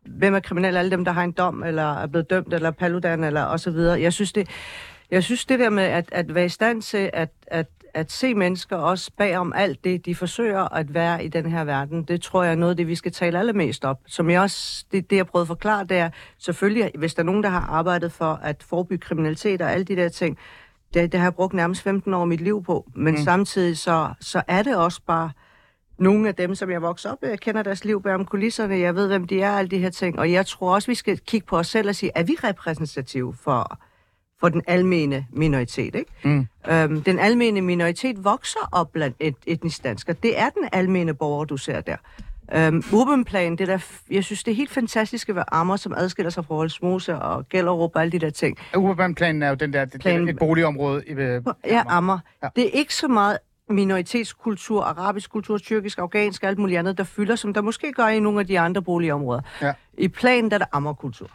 [0.05, 0.77] hvem er kriminel?
[0.77, 3.71] Alle dem, der har en dom, eller er blevet dømt, eller paludan, eller og så
[3.71, 4.01] videre.
[4.01, 4.47] Jeg synes, det,
[5.11, 8.33] jeg synes det der med at, at være i stand til at, at at se
[8.33, 12.21] mennesker også bag om alt det, de forsøger at være i den her verden, det
[12.21, 13.99] tror jeg er noget af det, vi skal tale allermest op.
[14.07, 17.25] Som jeg også, det, det jeg prøvede at forklare, det er selvfølgelig, hvis der er
[17.25, 20.37] nogen, der har arbejdet for at forebygge kriminalitet og alle de der ting,
[20.93, 22.91] det, det har jeg brugt nærmest 15 år af mit liv på.
[22.95, 23.21] Men mm.
[23.21, 25.31] samtidig så, så er det også bare
[25.97, 27.29] nogle af dem, som jeg vokser op med.
[27.29, 28.79] Jeg kender deres liv bag om kulisserne.
[28.79, 30.19] Jeg ved, hvem de er, alle de her ting.
[30.19, 33.33] Og jeg tror også, vi skal kigge på os selv og sige, er vi repræsentative
[33.33, 33.79] for
[34.41, 35.95] for den almene minoritet.
[35.95, 36.11] Ikke?
[36.23, 36.47] Mm.
[36.69, 40.13] Øhm, den almene minoritet vokser op blandt et, etnisk dansker.
[40.13, 41.95] Det er den almene borger, du ser der.
[42.55, 43.77] Øhm, Urbanplan, det der,
[44.11, 47.49] jeg synes, det er helt fantastisk at være Ammer, som adskiller sig fra Holsmose og
[47.49, 48.57] Gellerup og alle de der ting.
[48.75, 50.29] Urbanplanen er jo den der, det, Plan...
[50.29, 52.19] et boligområde i øh, Ja, Ammer.
[52.43, 52.47] Ja.
[52.55, 53.37] Det er ikke så meget
[53.69, 58.07] minoritetskultur, arabisk kultur, tyrkisk, afghansk og alt muligt andet, der fylder, som der måske gør
[58.07, 59.41] i nogle af de andre boligområder.
[59.61, 59.73] Ja.
[59.97, 61.29] I planen der er der ammerkultur.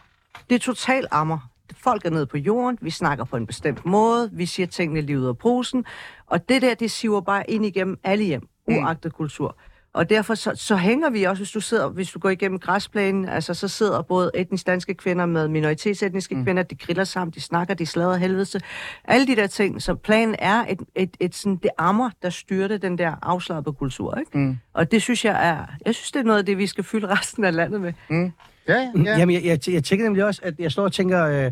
[0.49, 4.29] Det er total ammer folk er nede på jorden, vi snakker på en bestemt måde,
[4.33, 5.85] vi siger tingene lige ud af posen,
[6.27, 8.75] og det der, det siver bare ind igennem alle hjem, mm.
[8.75, 9.57] uagtet kultur.
[9.93, 13.29] Og derfor så, så hænger vi også, hvis du sidder, hvis du går igennem græsplænen,
[13.29, 16.43] altså så sidder både etnisk danske kvinder med minoritetsetniske mm.
[16.43, 18.59] kvinder, de griller sammen, de snakker, de slader helvede.
[19.03, 19.81] Alle de der ting.
[19.81, 23.75] Så planen er et, et, et, et sådan, det ammer, der styrte den der afslappede
[23.75, 24.15] kultur.
[24.15, 24.37] Ikke?
[24.37, 24.57] Mm.
[24.73, 27.07] Og det synes jeg er, jeg synes det er noget af det, vi skal fylde
[27.07, 27.93] resten af landet med.
[28.09, 28.31] Mm.
[28.67, 29.17] Ja, ja.
[29.17, 31.25] Jamen, jeg, jeg, jeg tænker nemlig også, at jeg står og tænker...
[31.25, 31.51] Øh,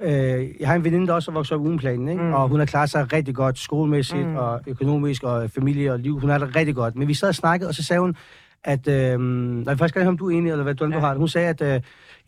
[0.00, 2.22] Øh, jeg har en veninde, der også er vokset op uden planen, ikke?
[2.22, 2.32] Mm.
[2.32, 4.36] og hun har klaret sig rigtig godt skolemæssigt mm.
[4.36, 6.20] og økonomisk og familie og liv.
[6.20, 6.96] Hun har det rigtig godt.
[6.96, 8.16] Men vi sad og snakkede, og så sagde hun,
[8.64, 8.88] at...
[8.88, 10.94] Øh, nej, jeg faktisk gerne om du er enig, eller hvad du, ja.
[10.94, 11.18] du har det.
[11.18, 11.62] Hun sagde, at...
[11.62, 11.80] Øh,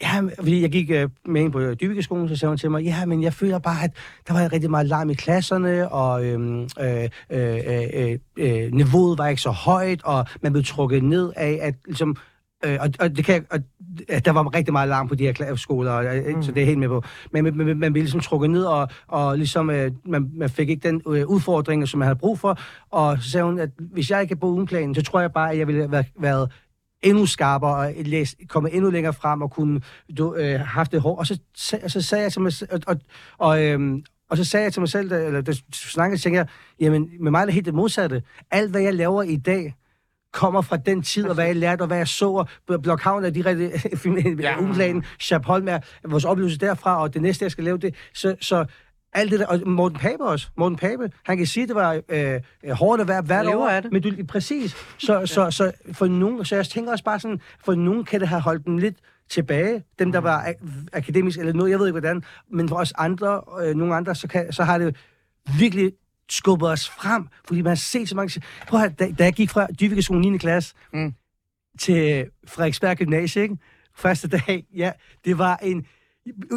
[0.03, 3.07] ja, fordi jeg gik øh, med ind på Dybikeskolen, så sagde hun til mig, ja,
[3.07, 3.91] men jeg føler bare, at
[4.29, 7.59] der var rigtig meget larm i klasserne, og øh, øh, øh,
[7.95, 12.17] øh, øh, niveauet var ikke så højt, og man blev trukket ned af, at ligesom,
[12.65, 13.59] Øh, og, og, det kan, og
[14.25, 16.05] der var rigtig meget larm på de her skoler, og,
[16.37, 16.43] mm.
[16.43, 17.03] så det er helt med på.
[17.33, 20.69] Men man, man, man blev ligesom trukket ned, og, og ligesom, øh, man, man fik
[20.69, 22.59] ikke den øh, udfordring, som man havde brug for.
[22.91, 25.53] Og så sagde hun, at hvis jeg ikke havde boet planen, så tror jeg bare,
[25.53, 26.53] at jeg ville have været, været
[27.03, 29.81] endnu skarpere og læst, komme endnu længere frem og kunne
[30.19, 31.17] du, øh, haft det hår.
[31.17, 32.97] Og så, så, så sagde jeg til mig og, og,
[33.39, 33.99] og, øh,
[34.31, 36.47] og så sagde jeg til mig selv, eller der snakkede, tænkte jeg,
[36.81, 38.23] jamen med mig er det helt det modsatte.
[38.51, 39.75] Alt, hvad jeg laver i dag,
[40.33, 43.25] kommer fra den tid, og hvad jeg lærte, og hvad jeg så, og Bl- Blockhavn
[43.25, 43.73] er direkte
[44.43, 44.61] ja.
[44.61, 48.65] uplanen, Chapholm er vores oplevelse derfra, og det næste, jeg skal lave det, så, så
[49.13, 50.49] alt det der, og Morten Pape også.
[50.57, 52.41] Morten Pape, han kan sige, at det var øh,
[52.73, 53.69] hårdt at være hvert år.
[53.69, 53.93] af det.
[53.93, 54.77] Men du, præcis.
[54.99, 58.29] Så, så, så, for nogen, så jeg tænker også bare sådan, for nogen kan det
[58.29, 58.97] have holdt dem lidt
[59.31, 60.53] tilbage, dem der var a-
[60.93, 64.29] akademisk eller noget, jeg ved ikke hvordan, men for os andre, øh, nogle andre, så,
[64.29, 64.97] kan, så har det
[65.59, 65.93] virkelig
[66.31, 68.43] skubbet os frem, fordi man har set så mange...
[68.69, 70.39] Prøv at da, da jeg gik fra Dyvike skole 9.
[70.39, 71.13] klasse Mm.
[71.81, 73.57] til Frederiksberg Gymnasie, ikke?
[73.97, 74.93] første dag, ja,
[75.25, 75.87] det var en...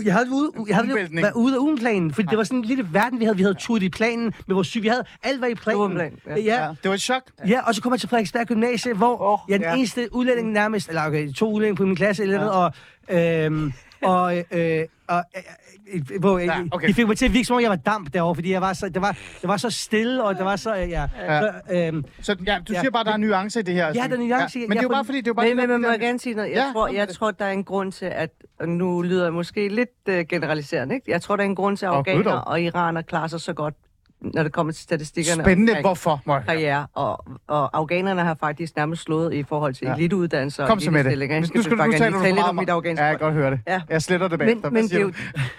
[0.04, 1.24] Jeg havde, ude, jeg havde Udvæltning.
[1.24, 3.38] været ude af ugenplanen, fordi det var sådan en lille verden, vi havde.
[3.38, 4.82] Vi havde turet i planen med vores syg.
[4.84, 5.82] Vi havde alt var i planen.
[5.82, 6.36] Ugenplan, ja.
[6.36, 6.66] ja.
[6.66, 7.22] Ja, det var et chok.
[7.48, 9.76] Ja, og så kommer jeg til Frederiksberg Gymnasie, hvor oh, jeg er den ja.
[9.76, 12.48] eneste udlænding nærmest, eller okay, to udlændinge på min klasse, eller ja.
[12.50, 12.74] og,
[13.10, 14.86] øhm, og, øh,
[15.18, 16.68] og øh, øh, hvor, Ja, ja, okay.
[16.72, 16.88] okay.
[16.88, 18.74] de fik mig til at virke, som om jeg var damp derovre, fordi jeg var
[18.74, 21.06] så, det, var, det var så stille, og det var så, øh, ja.
[21.20, 21.42] Ja.
[21.42, 23.88] Så, øhm, Så ja, du Ja, siger bare, der er nuancer i det her.
[23.88, 25.46] Ja, der er nuancer i- Men det er jo ja, bare fordi, det er bare...
[25.48, 26.50] Men, men man må gerne sige noget.
[26.50, 28.30] Jeg, Ja, ja, tror, jeg tror, der er en grund til, at
[28.66, 31.12] nu lyder jeg måske lidt uh, generaliserende, ikke?
[31.12, 33.74] Jeg tror, der er en grund til, at afghanere og iraner klarer sig så godt,
[34.22, 35.44] når det kommer til statistikkerne.
[35.44, 36.22] Spændende, omkring hvorfor?
[36.26, 36.88] Må jeg- Karriere.
[36.94, 39.94] Og, og afghanerne har faktisk nærmest slået i forhold til Ja.
[39.96, 41.30] eliteuddannelser Kom så med det.
[41.42, 43.52] Nu skal nu taler du for lidt om mit afghanske Ja, jeg kan godt høre
[43.52, 43.60] det.
[43.68, 43.82] Ja.
[43.90, 44.70] Jeg sletter det bagefter.
[44.70, 45.14] Men, men det jo,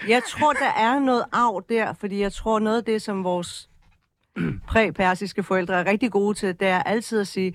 [0.08, 3.68] jeg tror, der er noget arv der, fordi jeg tror, noget af det, som vores
[4.68, 7.54] præ-persiske forældre er rigtig gode til, det er altid at sige,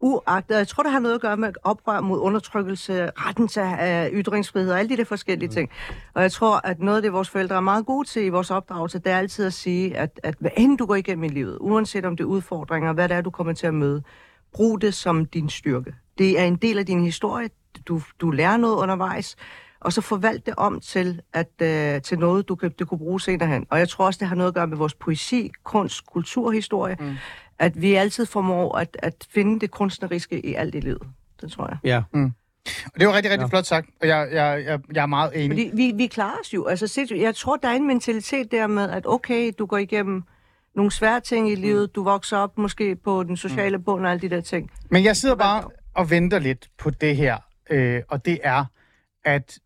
[0.00, 4.18] uagtet, jeg tror, det har noget at gøre med oprør mod undertrykkelse, retten til uh,
[4.20, 5.70] ytringsfrihed og alle de der forskellige ting.
[6.14, 8.50] Og jeg tror, at noget af det, vores forældre er meget gode til i vores
[8.50, 11.58] opdragelse, det er altid at sige, at, at hvad end du går igennem i livet,
[11.60, 14.02] uanset om det er udfordringer, hvad det er, du kommer til at møde,
[14.52, 15.94] brug det som din styrke.
[16.18, 17.48] Det er en del af din historie.
[17.88, 19.36] Du, du lærer noget undervejs,
[19.80, 23.20] og så forvalt det om til, at, øh, til noget, du kan, det kunne bruge
[23.20, 23.66] senere hen.
[23.70, 27.14] Og jeg tror også, det har noget at gøre med vores poesi, kunst, kulturhistorie, mm.
[27.58, 31.02] At vi altid formår at, at finde det kunstneriske i alt i livet.
[31.40, 31.78] Det tror jeg.
[31.84, 32.02] ja.
[32.94, 33.48] Og det var rigtig, rigtig ja.
[33.48, 35.50] flot sagt, og jeg, jeg, jeg, jeg er meget enig.
[35.50, 36.66] Fordi vi, vi klarer os jo.
[36.66, 40.22] Altså, jeg tror, der er en mentalitet der med, at okay, du går igennem
[40.74, 44.20] nogle svære ting i livet, du vokser op måske på den sociale bund og alle
[44.20, 44.70] de der ting.
[44.90, 47.38] Men jeg sidder bare og venter lidt på det her,
[47.70, 48.64] øh, og det er,
[49.24, 49.58] at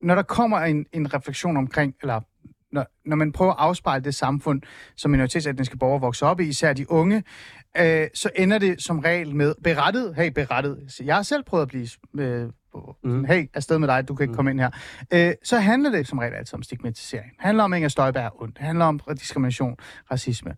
[0.00, 2.20] når der kommer en, en refleksion omkring, eller
[2.72, 4.62] når, når man prøver at afspejle det samfund,
[4.96, 7.24] som minoritetsetniske borgere vokser op i, især de unge,
[7.76, 11.00] øh, så ender det som regel med berettet, hey, berettet.
[11.00, 11.88] Jeg har selv prøvet at blive,
[12.18, 12.48] øh,
[13.04, 13.24] mm.
[13.24, 14.36] hey, afsted med dig, du kan ikke mm.
[14.36, 14.70] komme ind her.
[15.12, 17.30] Øh, så handler det som regel altid om stigmatisering.
[17.30, 18.56] Det handler om, at Inger Støjberg er ondt.
[18.56, 19.76] Det handler om diskrimination,
[20.10, 20.54] racisme.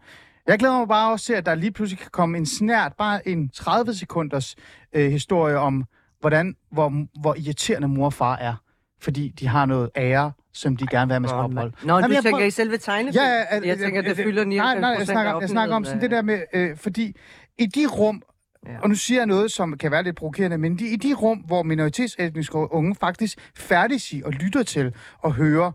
[0.46, 3.28] Jeg glæder mig bare også til, at der lige pludselig kan komme en snært, bare
[3.28, 4.56] en 30 sekunders
[4.92, 5.84] øh, historie om,
[6.20, 8.54] hvordan, hvor, hvor irriterende mor og far er,
[9.00, 11.72] fordi de har noget ære, som de gerne vil have med sig ophold.
[11.84, 13.22] Nå, Jamen, du jeg tænker prøver- i selve tegnefilm?
[13.24, 16.01] Ja, ja, jeg tænker, det fylder 99 Nej, nej, jeg snakker, jeg snakker om sådan
[16.01, 17.16] det der med, øh, fordi
[17.59, 18.22] i de rum,
[18.66, 18.80] ja.
[18.82, 21.38] og nu siger jeg noget, som kan være lidt provokerende, men de, i de rum,
[21.38, 25.72] hvor minoritetsetniske unge faktisk færdig i og lytter til og hører,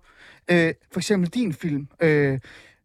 [0.51, 2.39] øh, for eksempel din film, øh,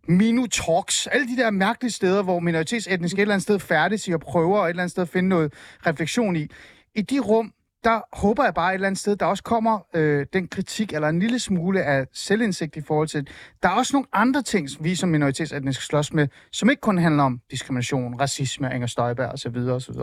[0.08, 4.12] Minu Talks, alle de der mærkelige steder, hvor minoritetsetniske et eller andet sted færdes i
[4.12, 5.52] og prøver et eller andet sted at finde noget
[5.86, 6.46] refleksion i.
[6.94, 7.52] I de rum,
[7.84, 11.08] der håber jeg bare et eller andet sted, der også kommer øh, den kritik, eller
[11.08, 13.28] en lille smule af selvindsigt i forhold til,
[13.62, 16.98] der er også nogle andre ting, som vi som minoritetsetniske slås med, som ikke kun
[16.98, 19.56] handler om diskrimination, racisme, Inger Støjberg osv.
[19.56, 19.94] osv.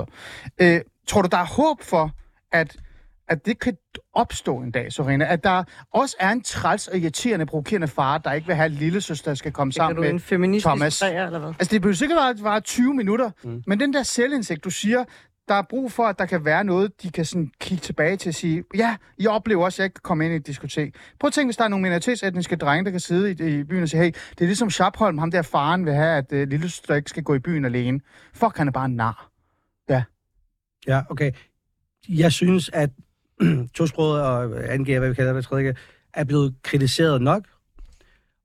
[0.62, 2.12] Øh, tror du, der er håb for,
[2.52, 2.78] at
[3.30, 3.78] at det kan
[4.14, 5.64] opstå en dag, Sorina, at der
[5.94, 9.32] også er en træls og irriterende, provokerende far, der ikke vil have en lille søster,
[9.32, 11.00] der skal komme Tænker sammen du med en feministisk Thomas.
[11.00, 11.50] træer, eller hvad?
[11.50, 13.64] Altså, det behøver sikkert vare 20 minutter, mm.
[13.68, 15.04] men den der selvindsigt, du siger,
[15.48, 18.30] der er brug for, at der kan være noget, de kan sådan kigge tilbage til
[18.30, 20.96] og sige, ja, jeg oplever også, at jeg ikke kan komme ind i et diskotek.
[21.20, 23.84] Prøv at tænke, hvis der er nogle minoritetsetniske drenge, der kan sidde i, i byen
[23.84, 26.70] og sige, hey, det er ligesom Schapholm, ham der faren vil have, at uh, lille
[26.70, 28.00] søster ikke skal gå i byen alene.
[28.34, 29.32] Fuck, han er bare en nar.
[29.90, 30.04] Ja.
[30.88, 31.32] Ja, okay.
[32.10, 32.90] Jeg synes, at
[33.76, 35.76] tosproget og angiver, hvad vi kalder det, tredje,
[36.14, 37.44] er blevet kritiseret nok.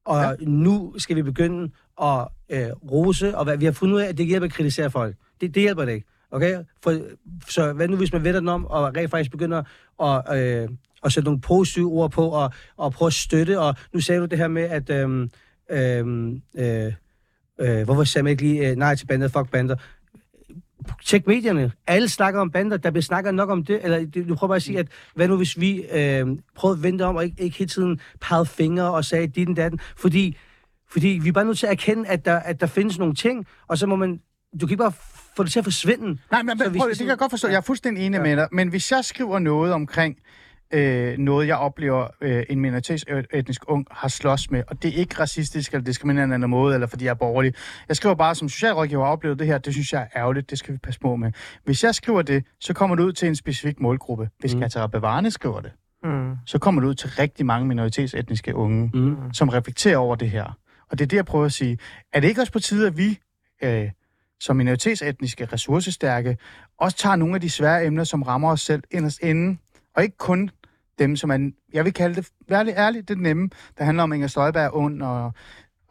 [0.04, 0.34] Og ja.
[0.40, 1.70] nu skal vi begynde
[2.02, 4.90] at øh, rose, og hvad, vi har fundet ud af, at det hjælper at kritisere
[4.90, 5.16] folk.
[5.40, 6.06] Det, det hjælper det ikke.
[6.32, 6.58] Okay?
[6.82, 7.00] For,
[7.48, 9.62] så hvad nu, hvis man vender den om, og rent faktisk begynder
[10.02, 10.68] at, øh,
[11.04, 14.26] at sætte nogle positive ord på, og, og prøve at støtte, og nu sagde du
[14.26, 15.28] det her med, at øh,
[15.70, 16.92] øh, øh,
[17.60, 19.76] øh, hvorfor sagde man ikke lige øh, nej til bander, fuck bander?
[21.04, 21.72] Tjek medierne.
[21.86, 22.76] Alle snakker om bander.
[22.76, 23.84] Der bliver snakket nok om det.
[23.84, 27.02] Eller du prøver bare at sige, at hvad nu hvis vi øh, prøvede at vente
[27.02, 29.80] om, og ikke, ikke hele tiden pegede fingre og sagde dit og datten.
[29.96, 30.36] Fordi,
[30.92, 33.46] fordi vi er bare nødt til at erkende, at der, at der findes nogle ting,
[33.68, 34.20] og så må man...
[34.60, 34.92] Du kan ikke bare
[35.36, 36.04] få det til at forsvinde.
[36.30, 37.48] Nej, men, men prøv, skal det kan jeg godt forstå.
[37.48, 38.22] Jeg er fuldstændig enig ja.
[38.22, 38.48] med dig.
[38.52, 40.16] Men hvis jeg skriver noget omkring
[40.74, 44.62] øh, noget, jeg oplever, øh, en minoritetsetnisk ung har slås med.
[44.68, 47.54] Og det er ikke racistisk eller diskriminerende eller måde, eller fordi jeg er borgerlig.
[47.88, 50.58] Jeg skriver bare, som socialrådgiver har oplevet det her, det synes jeg er ærgerligt, det
[50.58, 51.32] skal vi passe på med.
[51.64, 54.28] Hvis jeg skriver det, så kommer det ud til en specifik målgruppe.
[54.40, 54.60] Hvis mm.
[54.60, 55.70] Katara Bevarne skriver det,
[56.04, 56.36] Mm.
[56.46, 59.16] så kommer det ud til rigtig mange minoritetsetniske unge, Mm.
[59.32, 60.44] som reflekterer over det her.
[60.90, 61.78] Og det er det, jeg prøver at sige.
[62.12, 63.18] Er det ikke også på tide, at vi,
[63.62, 63.90] øh,
[64.42, 66.36] som minoritetsetniske, ressourcestærke,
[66.78, 69.58] også tager nogle af de svære emner, som rammer os selv inderst inde,
[69.96, 70.50] og ikke kun
[70.98, 74.12] dem, som er, jeg vil kalde det, vær lidt ærligt, det nemme, der handler om
[74.12, 75.32] Inger Støjberg er ond, og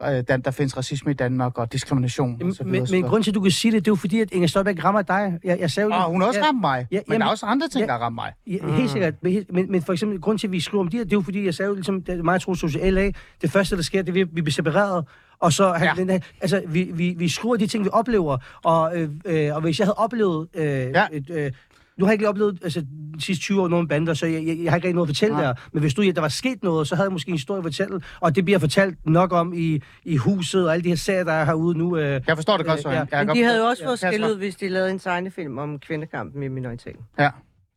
[0.02, 2.80] øh, der, der findes racisme i Danmark, og diskrimination, og så videre.
[2.80, 4.48] Men, men grund til, at du kan sige det, det er jo fordi, at Inger
[4.48, 5.38] Støjberg rammer dig.
[5.44, 7.30] Jeg, jeg sagde jo, Og hun har også ja, ramt mig, Ja, men der er
[7.30, 8.32] også andre ting, der har ramt mig.
[8.46, 9.14] Ja, helt sikkert.
[9.22, 11.16] Men, men, men for eksempel, grund til, at vi skriver om det her, det er
[11.16, 13.10] jo fordi, jeg sagde jo ligesom, det er meget tro social LA,
[13.42, 15.04] det første, der sker, det er, at vi bliver separeret.
[15.42, 16.04] Og så, han, ja.
[16.04, 18.38] den altså, vi, vi, vi skriver de ting, vi oplever.
[18.64, 20.48] Og, øh, øh, og hvis jeg havde oplevet...
[20.54, 21.06] Øh, ja.
[21.12, 21.52] et, øh,
[21.96, 22.80] nu har jeg ikke lige oplevet altså,
[23.14, 25.08] de sidste 20 år nogen bander, så jeg, jeg, jeg har ikke rigtig noget at
[25.16, 25.44] fortælle Nej.
[25.44, 25.54] der.
[25.72, 27.64] Men hvis du, ja, der var sket noget, så havde jeg måske en historie at
[27.64, 28.02] fortælle.
[28.20, 31.32] Og det bliver fortalt nok om i, i huset og alle de her sager, der
[31.32, 31.96] er herude nu.
[31.96, 32.96] Øh, Jeg forstår det godt, Søren.
[32.96, 34.98] Jeg kan Men de havde jo også fået Ja, skæld ud, hvis de lavede en
[34.98, 37.00] tegnefilm om kvindekampen i minoriteten.
[37.18, 37.30] Ja.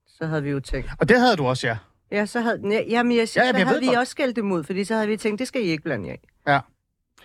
[0.07, 0.89] Så havde vi jo tænkt.
[0.99, 1.77] Og det havde du også, ja.
[2.11, 3.97] Ja, så havde, ja, jamen, jeg, Ja, ja, jamen, så jeg havde ved vi godt.
[3.97, 6.13] også skældt dem ud, fordi så havde vi tænkt, det skal I ikke blande jer
[6.15, 6.17] i.
[6.47, 6.59] Ja.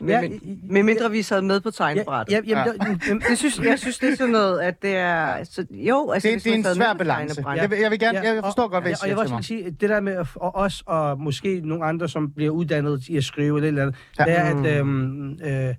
[0.01, 2.33] Men, Ja, men, med mindre vi sad med på tegnebrættet.
[2.35, 2.75] Ja, jamen,
[3.09, 3.15] ja.
[3.29, 5.45] det synes, jeg synes, det er sådan noget, at det er...
[5.45, 7.49] Så, jo, altså, Det- det er en svær med balance.
[7.49, 9.29] Jeg vil- jeg vil gerne- jeg forstår og, godt, hvad I ja, siger Og jeg
[9.31, 13.09] vil også sige, det der med og os og måske nogle andre, som bliver uddannet
[13.09, 14.25] i at skrive eller et eller andet, ja.
[14.25, 15.75] det er, at øhm, øh,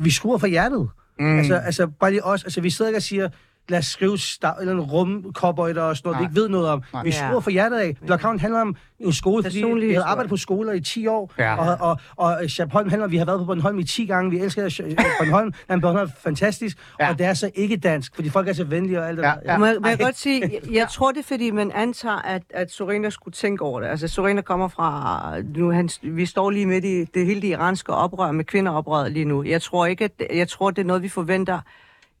[0.00, 0.88] vi skruer fra hjertet.
[1.18, 1.38] Mm.
[1.38, 2.44] Altså, altså, bare lige os.
[2.44, 3.28] Altså, vi sidder ikke og siger,
[3.68, 6.28] lad os skrive stav, eller en rumkobøjter og sådan noget, Nej.
[6.28, 6.82] vi ikke ved noget om.
[6.92, 7.02] Nej.
[7.02, 7.96] Vi skruer fra hjertet af.
[8.06, 11.56] Blokhavn handler om en skole, fordi vi har arbejdet på skoler i 10 år, Ja.
[11.56, 14.38] og, og, og Chappholm handler om, vi har været på Bornholm i 10 gange, vi
[14.38, 17.08] elsker Sch- Bornholm, men Bornholm er fantastisk, Ja.
[17.10, 19.28] og det er så ikke dansk, fordi folk er så venlige og alt det Ja,
[19.28, 19.52] der.
[19.52, 19.58] ja.
[19.58, 22.42] Må, jeg- må jeg godt sige, jeg, jeg tror det er, fordi man antager, at,
[22.50, 23.86] at Sorena skulle tænke over det.
[23.88, 25.34] Altså, Sorena kommer fra...
[25.56, 29.24] Nu, han, vi står lige midt i det hele det iranske oprør med kvinderoprøret lige
[29.24, 29.42] nu.
[29.44, 31.60] Jeg tror ikke, at jeg tror, det er noget, vi forventer.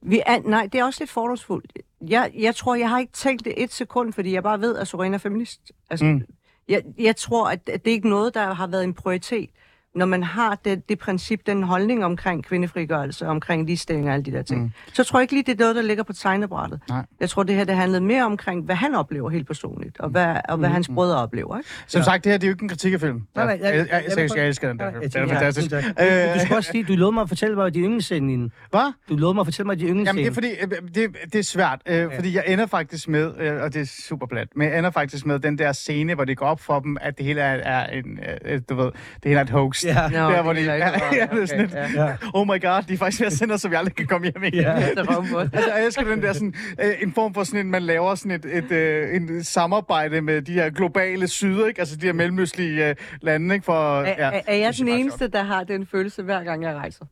[0.06, 1.72] Vi er, nej, det er også lidt fordomsfuldt.
[2.08, 4.88] Jeg, jeg tror, jeg har ikke tænkt det et sekund, fordi jeg bare ved, at
[4.88, 5.60] Sorena er feminist.
[5.90, 6.22] Altså, Mm.
[6.68, 9.50] jeg, jeg tror, at, at det er ikke noget, der har været en prioritet.
[9.94, 14.32] Når man har det, det princip, den holdning omkring kvindefrigørelse, omkring ligestilling og alle de
[14.32, 14.64] der ting, Mm.
[14.66, 14.72] mm.
[14.92, 16.80] så tror jeg ikke lige, det er noget, der ligger på tegnebrættet.
[16.88, 17.04] Nej.
[17.20, 20.36] Jeg tror, det her det handlede mere omkring, hvad han oplever helt personligt, og hvad,
[20.48, 21.56] og hvad hans brødre oplever.
[21.58, 21.68] Ikke?
[21.86, 23.22] Som sagt, det her det er jo ikke en kritik af film.
[23.34, 25.02] Nej, nej, jeg, jeg, jeg, jeg- jeg, elsker den der film.
[25.02, 25.72] jeg Den er fantastisk.
[25.72, 28.52] ja, Øh, Du, du skal også sige, du lovede mig at fortælle mig de yndlingsscenen.
[28.70, 28.92] Hvad?
[29.08, 30.34] Du lovede mig at fortælle mig de Jamen, det er yndlingsscenen.
[30.34, 32.16] fordi, øh, det, det er svært, øh, ja.
[32.16, 35.26] fordi jeg ender faktisk med, øh, og det er super plat, men jeg ender faktisk
[35.26, 37.86] med den der scene, hvor det går op for dem, at det hele er, er
[37.86, 38.92] en, øh, du ved, det
[39.24, 39.83] hele er et hoax.
[39.84, 40.08] Ja.
[40.08, 40.88] Nå, der, hvor det de, er ja,
[41.20, 42.16] ja, det er sådan Okay, lidt, ja.
[42.34, 44.24] oh my god, de er faktisk ved at sende os, så vi aldrig kan komme
[44.26, 44.60] hjem igen.
[44.60, 44.70] Ja.
[44.70, 45.48] Er.
[45.52, 48.30] Altså, jeg elsker den der sådan, øh, en form for sådan en, man laver sådan
[48.30, 51.80] et, et, øh, en samarbejde med de her globale syder, ikke?
[51.80, 53.64] Altså de her mellemøstlige øh, lande, ikke?
[53.64, 56.74] For, Er, er, er det jeg den eneste, der har den følelse, hver gang jeg
[56.74, 57.04] rejser?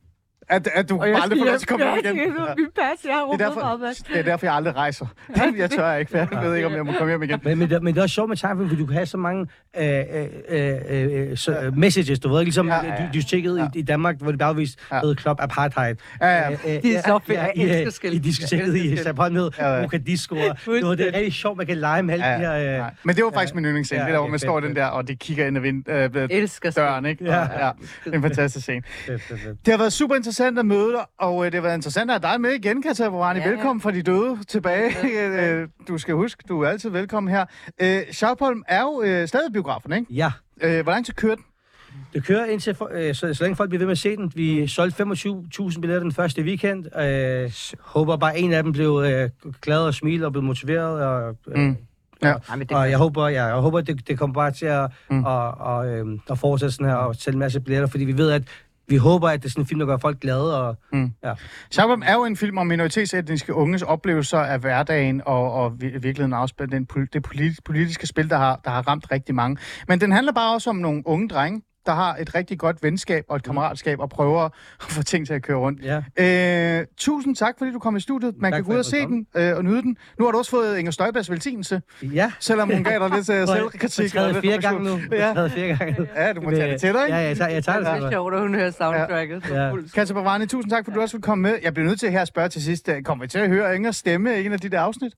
[0.49, 2.17] At, at du Og jeg aldrig får lov til at komme hjem igen.
[2.17, 2.53] Ja.
[2.57, 5.05] Min pas, jeg har Det er, derfor, meget det er derfor, jeg aldrig rejser.
[5.57, 7.39] Jeg tør ikke, for jeg ved ikke, om jeg må komme hjem igen.
[7.43, 9.17] Men, men, det, men det er også sjovt med tegnefilm, fordi du kan have så
[9.17, 12.93] mange øh, øh, øh, øh, så, øh, messages, du ved, ligesom Ja, ja, ja, ja,
[13.33, 13.37] ja.
[13.37, 13.53] ja.
[13.57, 13.67] ja.
[13.75, 15.07] i, i Danmark, hvor det blev afvist Ja.
[15.07, 15.13] ja.
[15.15, 15.95] Club Apartheid.
[16.21, 16.51] Ja, ja.
[16.51, 17.37] Øh, øh, De er så fedt.
[17.37, 18.13] ja, Jeg elsker øh, skilt.
[18.13, 19.83] I diskoteket i Champagne med Ja, ja.
[19.85, 20.35] Uka Disco.
[20.35, 22.83] og Det var det er rigtig sjovt, man kan lege med alle Ja, de her...
[22.85, 22.91] Øh.
[23.03, 23.99] Men det var faktisk min yndlingsscene.
[24.01, 26.71] Ja, det der, hvor man står i den der, og de kigger ind ad øh,
[26.75, 27.25] døren, ikke?
[27.25, 27.39] Ja.
[27.39, 27.69] Ja.
[28.05, 28.81] Det er en fantastisk scene.
[29.65, 32.21] Det har været super interessant at møde dig, og øh, det har været interessant at
[32.25, 33.39] have dig med igen, Katja Borani.
[33.39, 33.51] Ja, ja.
[33.51, 34.91] Velkommen fra de døde tilbage.
[35.61, 37.45] Øh, du skal huske, du er altid velkommen her.
[37.81, 40.13] Øh, Schaupholm er jo øh, stadig biografen, ikke?
[40.13, 40.31] Ja,
[40.61, 41.43] Øh, hvor lang tid kører den?
[42.13, 44.31] det kører indtil, for, øh, så, så længe folk bliver ved med at se den.
[44.35, 46.99] Vi solgte 25.000 billetter den første weekend.
[46.99, 49.29] Øh, håber bare en af dem blev øh,
[49.61, 51.03] glad og smil og blev motiveret.
[51.05, 51.77] Og, øh, Mm.
[52.23, 52.33] Ja.
[52.71, 55.15] Og jeg håber, ja, jeg håber det, det kommer bare til at, Mm.
[55.15, 55.23] mm.
[55.23, 58.31] og, og, øhm, at fortsætte sådan her og sælge en masse billetter, fordi vi ved,
[58.31, 58.43] at
[58.87, 60.61] vi håber, at det er sådan en film, der gør folk glade.
[60.61, 61.11] Og, Mm.
[61.23, 61.33] ja.
[61.71, 66.71] Schaupholm er jo en film om minoritetsetniske unges oplevelser af hverdagen og, og virkeligheden afspil
[66.71, 69.57] den, det politi- politiske spil, der har, der har ramt rigtig mange.
[69.87, 73.25] Men den handler bare også om nogle unge drenge, der har et rigtig godt venskab
[73.29, 75.81] og et kammeratskab og prøver at få ting til at køre rundt.
[76.17, 76.79] Ja.
[76.79, 78.33] Øh, tusind tak, fordi du kom i studiet.
[78.37, 79.97] Man Tak kan gå ud og se jeg den øh, og nyde den.
[80.19, 82.31] Nu har du også fået Inger Støjbergs velsignelse, ja.
[82.39, 84.15] selvom hun gav dig lidt øh, selvkritik.
[84.15, 84.99] Og lidt fire gange nu.
[85.11, 85.47] Ja.
[85.47, 87.17] fire gange ja, du må tage det til dig, ikke?
[87.17, 89.49] Ja, jeg tager, jeg tager det Det er sjovt, at hun hører soundtracket.
[89.49, 89.65] Ja.
[89.67, 89.75] Ja.
[89.95, 91.57] Katja Bavani, tusind tak, for at du også vil komme med.
[91.63, 92.89] Jeg bliver nødt til her at spørge til sidst.
[92.89, 95.13] øh, Kommer vi til at høre Ingers stemme i en af de der afsnit?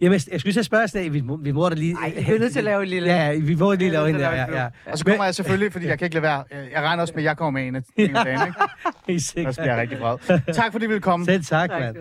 [0.00, 1.96] Jamen, jeg skulle at spørge sådan, vi, må- vi må da lige...
[2.02, 3.08] Ej, vi er nødt til at lave en lille...
[3.08, 4.66] Ja, ja, vi må lige Vi lave en der, ja, ja.
[4.86, 6.44] Og så kommer jeg selvfølgelig, fordi jeg kan ikke lade være.
[6.72, 8.60] Jeg regner også med, at jeg kommer med en af, en af dagene, ikke?
[9.08, 9.56] Helt Så sikkert.
[9.56, 10.52] bliver jeg rigtig vred.
[10.54, 11.26] Tak fordi du ville komme.
[11.26, 11.96] Selv tak, Tak mand.